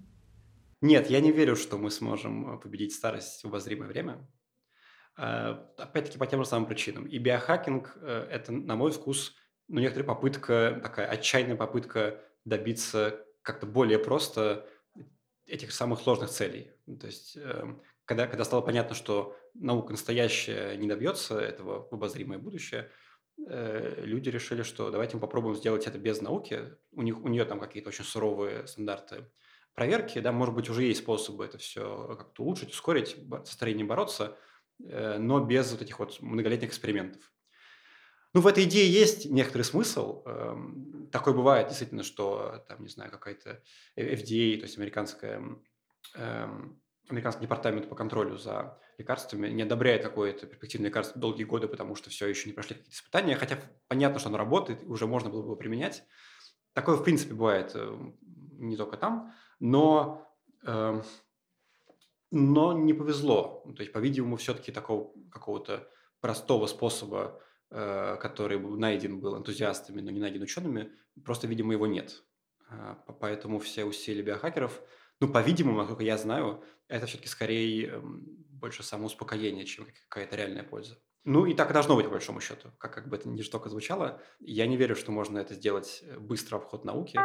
[0.81, 4.27] Нет, я не верю, что мы сможем победить старость в обозримое время.
[5.17, 7.07] Э, опять-таки по тем же самым причинам.
[7.07, 9.35] И биохакинг э,– это, на мой вкус,
[9.69, 14.69] ну, некоторая попытка, такая отчаянная попытка добиться как-то более просто
[15.47, 16.73] этих самых сложных целей.
[17.01, 22.39] То есть, эм, когда, когда стало понятно, что наука настоящая не добьется этого в обозримое
[22.39, 22.91] будущее,
[23.47, 26.77] э, люди решили, что давайте мы попробуем сделать это без науки.
[26.93, 29.31] У, них, у нее там какие-то очень суровые стандарты
[29.75, 34.37] проверки, да, может быть, уже есть способы это все как-то улучшить, ускорить, со старением бороться–
[34.79, 37.33] но без вот этих вот многолетних экспериментов.
[38.35, 40.25] Ну, в этой идее есть некоторый смысл.
[40.27, 43.63] Эм, такое бывает действительно, что там, не знаю, какая-то
[43.97, 45.41] FDA, то есть американская,
[46.17, 51.95] эм, американский департамент по контролю за лекарствами не одобряет какое-то перспективное лекарство долгие годы, потому
[51.95, 53.57] что все еще не прошли какие-то испытания, хотя
[53.87, 56.03] понятно, что оно работает, уже можно было бы применять.
[56.73, 57.99] Такое, в принципе, бывает э,
[58.59, 60.29] не только там, но
[60.65, 61.05] эм,
[62.35, 63.65] но не повезло.
[63.77, 65.89] То есть, по-видимому, все-таки такого какого-то
[66.21, 70.91] простого способа, э, который найден был энтузиастами, но не найден учеными,
[71.25, 72.25] просто, видимо, его нет.
[72.71, 74.83] Э, поэтому все усилия биохакеров,
[75.21, 80.99] ну, по-видимому, насколько я знаю, это все-таки скорее э, больше самоуспокоение, чем какая-то реальная польза.
[81.25, 84.21] Ну и так должно быть, по большому счету, как, как бы это ни жестоко звучало.
[84.41, 87.19] Я не верю, что можно это сделать э, быстро в ход науки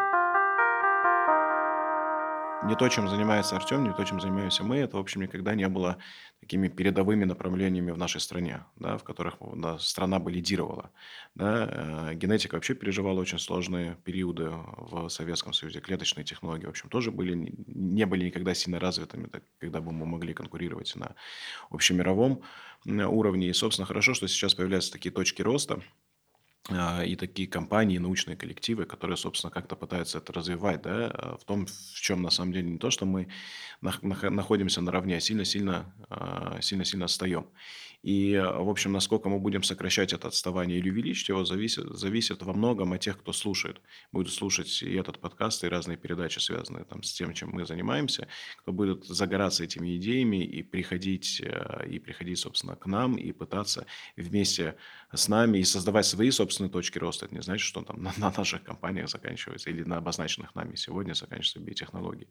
[2.64, 5.68] не то, чем занимается Артем, не то, чем занимаемся мы, это, в общем, никогда не
[5.68, 5.98] было
[6.42, 10.92] такими передовыми направлениями в нашей стране, да, в которых да, страна бы лидировала.
[11.36, 12.10] Да.
[12.12, 15.80] Э, генетика вообще переживала очень сложные периоды в Советском Союзе.
[15.80, 20.06] Клеточные технологии, в общем, тоже были, не были никогда сильно развитыми, так, когда бы мы
[20.06, 21.16] могли конкурировать на
[21.70, 22.42] общемировом
[22.86, 23.48] уровне.
[23.48, 25.82] И, собственно, хорошо, что сейчас появляются такие точки роста,
[27.06, 31.66] и такие компании, научные коллективы, которые, собственно, как-то пытаются это развивать, да, а, в том,
[31.66, 33.28] в чем на самом деле не то, что мы
[33.82, 37.48] находимся наравне, а сильно-сильно, а, сильно-сильно отстаем.
[38.02, 42.54] И, в общем, насколько мы будем сокращать это отставание или увеличить его, зависит, зависит во
[42.54, 43.82] многом от тех, кто слушает.
[44.14, 48.30] Будет слушать и этот подкаст, и разные передачи, связанные там, с тем, чем мы занимаемся,
[48.60, 51.42] кто будет загораться этими идеями и приходить,
[51.90, 54.78] и приходить, собственно, к нам, и пытаться вместе
[55.12, 57.26] с нами и создавать свои собственные точки роста.
[57.26, 61.14] Это не значит, что там на, на наших компаниях заканчивается или на обозначенных нами сегодня
[61.14, 62.28] заканчиваются биотехнологии.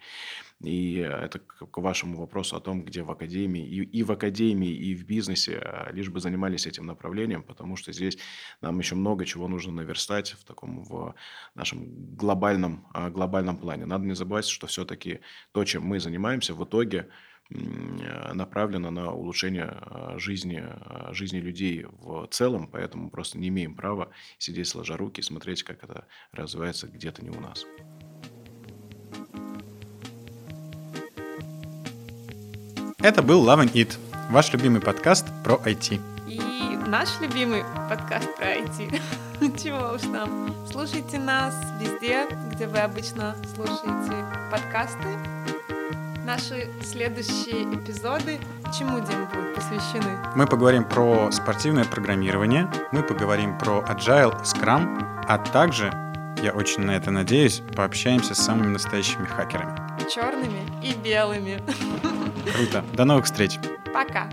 [0.60, 4.94] И это к вашему вопросу о том, где в академии, и, и в академии, и
[4.94, 8.18] в бизнесе, а, лишь бы занимались этим направлением, потому что здесь
[8.60, 11.14] нам еще много чего нужно наверстать в таком в
[11.54, 13.86] нашем глобальном, а, глобальном плане.
[13.86, 15.20] Надо не забывать, что все-таки
[15.52, 17.08] то, чем мы занимаемся, в итоге
[17.50, 19.74] направлено на улучшение
[20.16, 20.62] жизни,
[21.12, 25.82] жизни людей в целом, поэтому просто не имеем права сидеть сложа руки и смотреть, как
[25.82, 27.64] это развивается где-то не у нас.
[33.00, 33.96] Это был Love and Eat,
[34.30, 36.00] ваш любимый подкаст про IT.
[36.26, 36.40] И
[36.88, 39.00] наш любимый подкаст про IT.
[39.62, 40.52] Чего уж там.
[40.68, 45.57] Слушайте нас везде, где вы обычно слушаете подкасты.
[46.28, 48.38] Наши следующие эпизоды
[48.78, 50.18] чему, Дим, будут посвящены?
[50.36, 55.90] Мы поговорим про спортивное программирование, мы поговорим про Agile, Scrum, а также,
[56.42, 59.74] я очень на это надеюсь, пообщаемся с самыми настоящими хакерами.
[60.14, 61.62] Черными и белыми.
[62.54, 62.84] Круто.
[62.92, 63.58] До новых встреч.
[63.94, 64.28] Пока.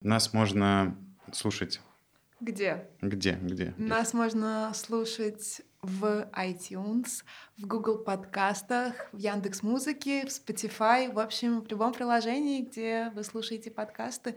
[0.00, 0.96] Нас можно
[1.32, 1.80] слушать.
[2.40, 2.88] Где?
[3.02, 3.32] Где?
[3.42, 3.74] Где?
[3.78, 7.24] Нас можно слушать в iTunes,
[7.56, 13.24] в Google подкастах, в Яндекс Музыке, в Spotify, в общем, в любом приложении, где вы
[13.24, 14.36] слушаете подкасты.